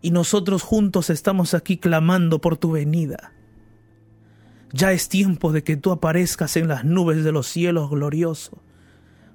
Y 0.00 0.10
nosotros 0.10 0.62
juntos 0.62 1.08
estamos 1.08 1.54
aquí 1.54 1.76
clamando 1.76 2.40
por 2.40 2.56
tu 2.56 2.72
venida. 2.72 3.32
Ya 4.72 4.90
es 4.90 5.08
tiempo 5.08 5.52
de 5.52 5.62
que 5.62 5.76
tú 5.76 5.92
aparezcas 5.92 6.56
en 6.56 6.66
las 6.66 6.84
nubes 6.84 7.22
de 7.22 7.30
los 7.30 7.46
cielos 7.46 7.90
gloriosos, 7.90 8.58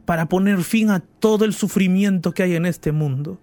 para 0.04 0.28
poner 0.28 0.64
fin 0.64 0.90
a 0.90 1.00
todo 1.00 1.46
el 1.46 1.54
sufrimiento 1.54 2.34
que 2.34 2.44
hay 2.44 2.56
en 2.56 2.66
este 2.66 2.92
mundo, 2.92 3.40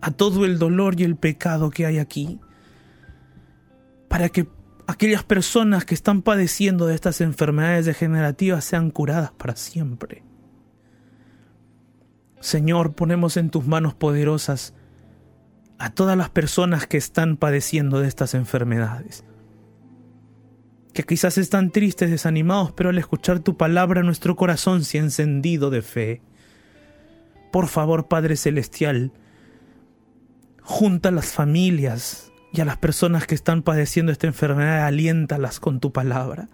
a 0.00 0.12
todo 0.12 0.46
el 0.46 0.58
dolor 0.58 0.98
y 0.98 1.04
el 1.04 1.16
pecado 1.16 1.68
que 1.68 1.84
hay 1.84 1.98
aquí, 1.98 2.40
para 4.14 4.28
que 4.28 4.46
aquellas 4.86 5.24
personas 5.24 5.84
que 5.84 5.92
están 5.92 6.22
padeciendo 6.22 6.86
de 6.86 6.94
estas 6.94 7.20
enfermedades 7.20 7.84
degenerativas 7.84 8.64
sean 8.64 8.92
curadas 8.92 9.32
para 9.32 9.56
siempre. 9.56 10.22
Señor, 12.38 12.94
ponemos 12.94 13.36
en 13.36 13.50
tus 13.50 13.66
manos 13.66 13.92
poderosas 13.92 14.72
a 15.80 15.90
todas 15.90 16.16
las 16.16 16.30
personas 16.30 16.86
que 16.86 16.96
están 16.96 17.36
padeciendo 17.36 17.98
de 17.98 18.06
estas 18.06 18.34
enfermedades, 18.34 19.24
que 20.92 21.02
quizás 21.02 21.36
están 21.36 21.72
tristes, 21.72 22.08
desanimados, 22.08 22.70
pero 22.70 22.90
al 22.90 22.98
escuchar 22.98 23.40
tu 23.40 23.56
palabra 23.56 24.04
nuestro 24.04 24.36
corazón 24.36 24.84
se 24.84 24.98
ha 24.98 25.02
encendido 25.02 25.70
de 25.70 25.82
fe. 25.82 26.22
Por 27.50 27.66
favor, 27.66 28.06
Padre 28.06 28.36
Celestial, 28.36 29.10
junta 30.62 31.10
las 31.10 31.32
familias, 31.32 32.30
y 32.54 32.60
a 32.60 32.64
las 32.64 32.76
personas 32.76 33.26
que 33.26 33.34
están 33.34 33.62
padeciendo 33.62 34.12
esta 34.12 34.28
enfermedad, 34.28 34.86
aliéntalas 34.86 35.58
con 35.58 35.80
tu 35.80 35.92
palabra. 35.92 36.48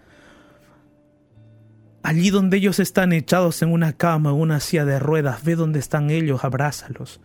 Allí 2.03 2.31
donde 2.31 2.57
ellos 2.57 2.79
están 2.79 3.13
echados 3.13 3.61
en 3.61 3.71
una 3.71 3.93
cama 3.93 4.33
o 4.33 4.37
una 4.37 4.61
silla 4.61 4.87
de 4.87 4.99
ruedas, 4.99 5.45
ve 5.45 5.57
donde 5.57 5.79
están 5.79 6.09
ellos, 6.09 6.43
abrázalos. 6.43 7.21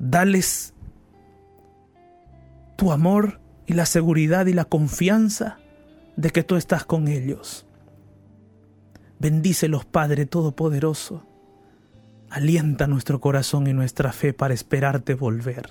Dales 0.00 0.74
tu 2.74 2.90
amor 2.90 3.40
y 3.66 3.74
la 3.74 3.86
seguridad 3.86 4.46
y 4.46 4.52
la 4.52 4.64
confianza 4.64 5.58
de 6.16 6.30
que 6.30 6.42
tú 6.42 6.56
estás 6.56 6.84
con 6.84 7.06
ellos. 7.06 7.66
Bendícelos, 9.20 9.84
Padre 9.84 10.26
Todopoderoso. 10.26 11.24
Alienta 12.30 12.88
nuestro 12.88 13.20
corazón 13.20 13.68
y 13.68 13.74
nuestra 13.74 14.10
fe 14.10 14.32
para 14.32 14.54
esperarte 14.54 15.14
volver. 15.14 15.70